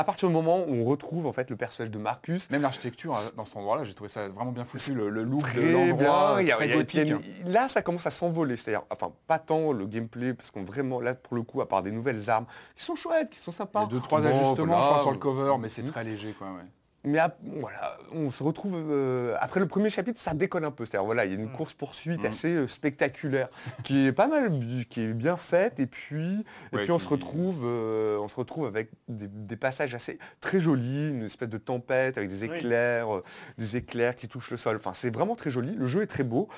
[0.01, 3.15] à partir du moment où on retrouve en fait le personnage de Marcus, Même l'architecture
[3.17, 6.37] euh, dans cet endroit-là, j'ai trouvé ça vraiment bien foutu, le, le look de l'endroit,
[6.37, 7.09] bien, il y a- très y a- gothique.
[7.09, 10.65] y a- là ça commence à s'envoler, c'est-à-dire, enfin pas tant le gameplay, parce qu'on
[10.65, 12.47] vraiment là pour le coup, à part des nouvelles armes
[12.77, 13.83] qui sont chouettes, qui sont Il y sympas.
[13.83, 14.83] a deux, trois Bon, ajustements, voilà.
[14.83, 15.91] je crois, sur le cover, mais c'est Mhm.
[15.91, 16.47] très léger, quoi.
[16.49, 16.63] Ouais.
[17.03, 20.85] Mais voilà, on se retrouve euh, après le premier chapitre, ça déconne un peu.
[20.85, 21.53] C'est-à-dire voilà, il y a une Mm.
[21.53, 23.49] course poursuite assez euh, spectaculaire,
[23.85, 24.53] qui est pas mal,
[24.91, 28.37] qui est bien faite, et puis et Ouais, puis on se retrouve, euh, on se
[28.37, 33.09] retrouve avec des, des passages assez très jolis, une espèce de tempête avec des éclairs,
[33.57, 34.77] des éclairs qui touchent le sol.
[34.77, 35.75] Enfin, c'est vraiment très joli.
[35.75, 36.49] Le jeu est très beau.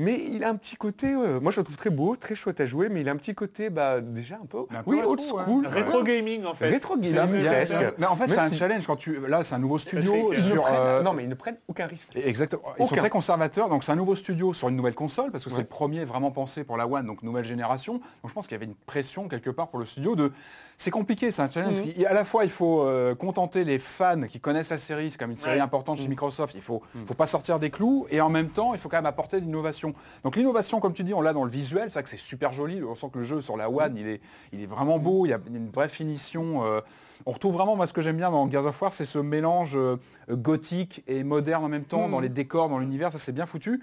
[0.00, 2.60] Mais il a un petit côté, euh, moi je le trouve très beau, très chouette
[2.60, 5.00] à jouer, mais il a un petit côté bah, déjà un peu, Un peu oui,
[5.04, 5.26] old ouais.
[5.44, 5.66] school.
[5.66, 6.68] Rétro gaming en fait.
[6.70, 7.12] Rétro gaming.
[7.98, 9.18] Mais en fait, Même c'est un challenge quand tu.
[9.26, 10.62] Là, c'est un nouveau studio sur.
[10.62, 12.10] prennent- euh, Non, mais ils ne prennent aucun risque.
[12.14, 12.62] Exactement.
[12.78, 13.68] Ils sont très conservateurs.
[13.68, 16.30] Donc c'est un nouveau studio sur une nouvelle console parce que c'est le premier vraiment
[16.30, 17.94] pensé pour la One, donc nouvelle génération.
[17.94, 20.32] Donc je pense qu'il y avait une pression quelque part pour le studio de.
[20.76, 21.80] C'est compliqué, c'est un challenge.
[21.80, 21.92] Mhm.
[21.92, 25.18] qui- à la fois, il faut euh, contenter les fans qui connaissent la série, c'est
[25.18, 25.60] comme une série Ouais.
[25.60, 26.10] importante chez Mhm.
[26.10, 26.54] Microsoft.
[26.54, 29.06] Il faut, faut pas sortir des clous et en même temps, il faut quand même
[29.06, 29.87] apporter de l'innovation.
[30.24, 31.84] Donc l'innovation, comme tu dis, on l'a dans le visuel.
[31.88, 32.82] C'est vrai que c'est super joli.
[32.82, 34.20] On sent que le jeu sur la One, il est,
[34.52, 35.26] il est vraiment beau.
[35.26, 36.64] Il y a une vraie finition.
[36.64, 36.80] euh,
[37.26, 39.76] on retrouve vraiment, moi, ce que j'aime bien dans Gears of War, c'est ce mélange
[39.76, 39.96] euh,
[40.30, 43.82] gothique et moderne en même temps, dans les décors, dans l'univers, ça c'est bien foutu.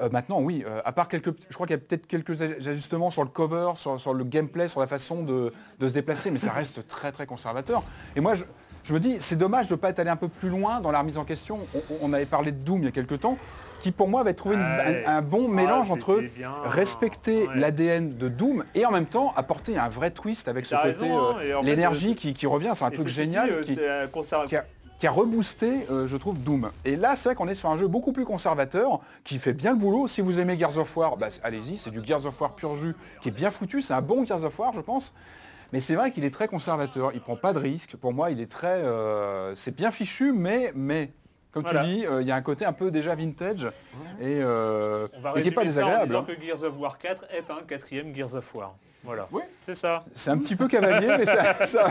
[0.00, 3.10] Euh, maintenant, oui, à part quelques, je crois qu'il y a peut-être quelques aj- ajustements
[3.10, 6.38] sur le cover, sur, sur le gameplay, sur la façon de, de se déplacer, mais
[6.38, 7.82] ça reste très très conservateur.
[8.14, 8.44] Et moi, je,
[8.84, 10.92] je me dis, c'est dommage de ne pas être allé un peu plus loin dans
[10.92, 11.58] la remise en question.
[11.74, 13.36] On, on avait parlé de Doom il y a quelques temps,
[13.80, 15.04] qui pour moi va trouver Ouais.
[15.06, 16.52] un, un bon mélange Ah, entre bien.
[16.64, 17.56] respecter Ouais.
[17.56, 21.62] l'ADN de Doom et en même temps apporter un vrai twist avec ce côté, euh,
[21.62, 23.50] l'énergie euh, qui, qui revient, c'est un Et truc génial.
[23.50, 24.64] euh, qui- euh, a,
[24.98, 26.70] qui a reboosté, euh, je trouve, Doom.
[26.86, 29.72] Et là, c'est vrai qu'on est sur un jeu beaucoup plus conservateur, qui fait bien
[29.72, 30.06] le boulot.
[30.06, 32.94] Si vous aimez Gears of War, bah, allez-y, c'est du Gears of War pur jus,
[33.20, 33.82] qui est bien foutu.
[33.82, 35.12] C'est un bon Gears of War, je pense.
[35.74, 37.10] Mais c'est vrai qu'il est très conservateur.
[37.12, 37.96] Il prend pas de risques.
[37.96, 38.82] Pour moi, il est très...
[39.54, 40.72] c'est bien fichu, mais...
[40.74, 41.12] mais
[41.56, 41.84] comme Voilà.
[41.84, 43.64] tu dis, euh, il y a un côté un peu déjà vintage
[44.20, 46.06] et, euh, On va et qui n'est pas résumer ça en désagréable.
[46.08, 46.26] disant hein.
[46.36, 48.74] que Gears of War 4 est un quatrième Gears of War.
[49.04, 49.26] Voilà.
[49.32, 49.40] Oui.
[49.64, 50.02] C'est ça.
[50.12, 51.24] C'est un petit peu cavalier, mais
[51.64, 51.86] c'est un,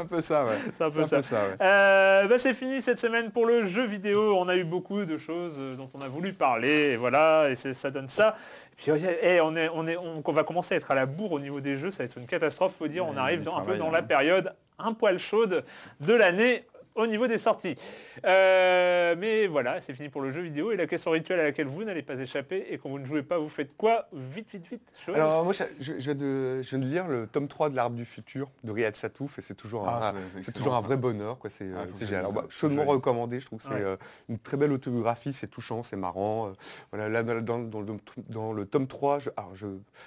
[0.00, 0.44] un peu ça.
[0.44, 0.52] Ouais.
[0.72, 1.14] C'est un peu ça.
[1.24, 1.56] ouais.
[1.60, 4.36] Euh, bah, c'est fini cette semaine pour le jeu vidéo.
[4.38, 6.92] On a eu beaucoup de choses euh, dont on a voulu parler.
[6.92, 8.36] Et voilà, et ça donne ça.
[8.72, 8.92] Et puis
[9.22, 11.40] eh, on, est, on, est, on, on va commencer à être à la bourre au
[11.40, 11.90] niveau des jeux.
[11.90, 13.04] Ça va être une catastrophe, faut dire.
[13.06, 13.92] on Ouais, arrive du dans, un peu dans hein.
[13.92, 15.64] la période un poil chaude
[16.00, 17.76] de l'année au niveau des sorties.
[18.24, 20.70] Euh, mais voilà, c'est fini pour le jeu vidéo.
[20.72, 23.22] Et la question rituelle à laquelle vous n'allez pas échapper et quand vous ne jouez
[23.22, 24.92] pas, vous faites quoi Vite, vite, vite.
[25.14, 28.04] Alors moi, je, viens de, je viens de lire le tome 3 de l'Arbre du
[28.04, 31.38] futur de Riyad Satouf et c'est toujours, Ah, un, c'est- toujours un vrai bonheur.
[31.38, 31.50] quoi.
[31.50, 32.26] C'est euh, Ah, c'est génial.
[32.34, 33.40] bah, que chaudement recommandé.
[33.40, 33.82] Je trouve que c'est Ouais.
[33.82, 33.96] euh,
[34.28, 35.32] une très belle autobiographie.
[35.32, 36.48] C'est touchant, c'est marrant.
[36.48, 36.52] euh,
[36.92, 37.96] voilà, là, dans, dans- dans le,
[38.28, 39.66] dans le tome 3, je, alors je,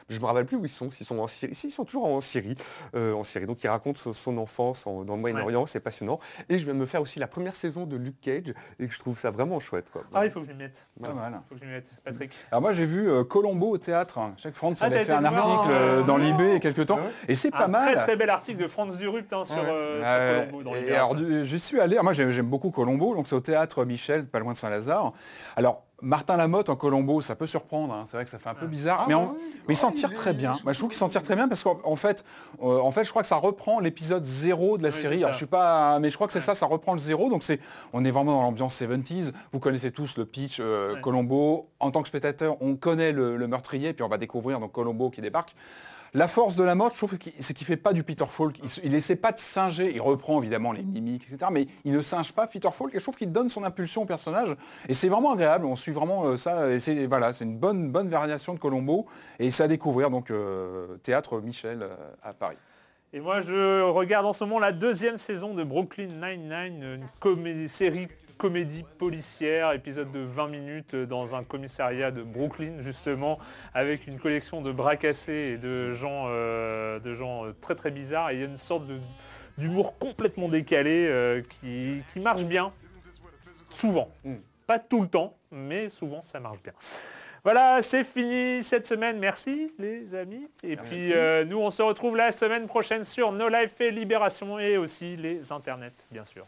[0.10, 0.89] je me rappelle plus où ils sont.
[0.91, 2.56] S'ils sont en Syrie, si, ils sont toujours en Syrie,
[2.95, 3.45] euh, en Syrie.
[3.45, 5.66] Donc il raconte son, son enfance en- dans le Moyen-Orient.
[5.66, 6.20] C'est passionnant.
[6.49, 8.93] Et je viens de me faire aussi la première saison de Luke Cage et que
[8.93, 9.89] je trouve ça vraiment chouette.
[9.91, 10.03] Quoi.
[10.13, 10.85] Ah, il faut que je m'y mette.
[11.01, 11.33] Pas mal.
[11.33, 11.87] Il faut que je m'y mette.
[12.03, 12.31] Patrick.
[12.51, 14.19] Alors moi j'ai vu euh, Colombo au théâtre.
[14.37, 16.99] Chaque France Ah, avait fait un article euh, dans l'IB il y a quelques temps.
[17.27, 17.93] Et c'est pas un mal.
[17.93, 19.61] très très bel article de Franz Durupt hein, sur, Ouais.
[19.65, 21.97] euh, sur Euh, Colombo dans alors, j'y suis allé.
[22.01, 23.15] Moi, j'aime j'aime beaucoup Colombo.
[23.15, 25.13] Donc, c'est au théâtre Michel, pas loin de Saint-Lazare.
[25.55, 27.93] Alors, Martin Lamotte en Colombo, ça peut surprendre.
[27.93, 28.03] hein.
[28.05, 29.05] C'est vrai que ça fait un peu bizarre.
[29.07, 29.35] mais, en-
[29.67, 30.57] mais il s'en tire très bien.
[30.63, 32.25] Moi, je trouve qu'il s'en tire très bien parce qu'en en fait,
[32.61, 35.17] euh, en fait, je crois que ça reprend l'épisode 0 de la Oui, série.
[35.19, 36.53] Alors, je suis pas, mais je crois que c'est ça.
[36.53, 37.29] Ça reprend le 0.
[37.29, 37.59] Donc, c'est,
[37.93, 39.31] on est vraiment dans l'ambiance 70s.
[39.53, 41.01] Vous connaissez tous le pitch euh, Ouais.
[41.01, 41.69] Colombo.
[41.79, 43.93] En tant que spectateur, on connaît le, le meurtrier.
[43.93, 45.55] Puis, on va découvrir donc Colombo qui débarque.
[46.16, 48.57] La force de la mode, je trouve, c'est qu'il fait pas du Peter Falk.
[48.86, 49.91] Il, essaie pas de singer.
[49.93, 51.51] Il reprend évidemment les mimiques, etc.
[51.51, 52.95] Mais il ne singe pas Peter Falk.
[52.95, 54.55] Et je trouve qu'il donne son impulsion au personnage.
[54.88, 55.66] Et c'est vraiment agréable.
[55.66, 56.72] On suit vraiment euh, ça.
[56.72, 59.07] Et c'est voilà, une bonne bonne variation de Colombo.
[59.39, 61.93] Et c'est à découvrir donc euh, théâtre Michel euh,
[62.24, 62.55] à Paris.
[63.11, 68.07] Et moi, je regarde en ce moment la deuxième saison de Brooklyn Nine-Nine, une série
[68.38, 73.39] comédie policière, épisode de 20 minutes dans un commissariat de Brooklyn, justement,
[73.73, 77.91] avec une collection de bras cassés et de gens, euh, de gens euh, très très
[77.91, 78.31] bizarres.
[78.31, 78.83] Et il y a une sorte
[79.57, 82.73] d'humour complètement décalé euh, qui, qui marche bien,
[83.69, 84.09] souvent.
[84.67, 86.73] Pas tout le temps, mais souvent ça marche bien.
[87.45, 89.19] Voilà, c'est fini cette semaine.
[89.19, 90.47] Merci les amis.
[90.63, 94.57] Et puis euh, nous, on se retrouve la semaine prochaine sur No Life et Libération
[94.57, 96.47] et aussi les internets, bien sûr.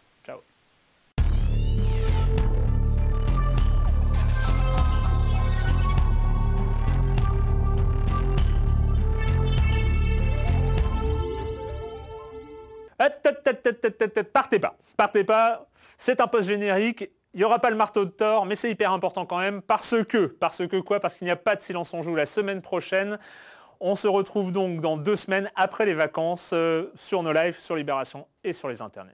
[14.33, 15.67] Partez pas, partez pas.
[15.97, 17.11] C'est un post générique.
[17.33, 19.95] Il n'y aura pas le marteau de Thor, mais c'est hyper important quand même parce
[20.07, 20.99] que, parce que quoi?
[20.99, 23.19] Parce qu'il n'y a pas de silence on joue la semaine prochaine.
[23.79, 27.75] On se retrouve donc dans deux semaines après les vacances euh, sur nos lives, sur
[27.75, 29.13] Libération et sur les internets.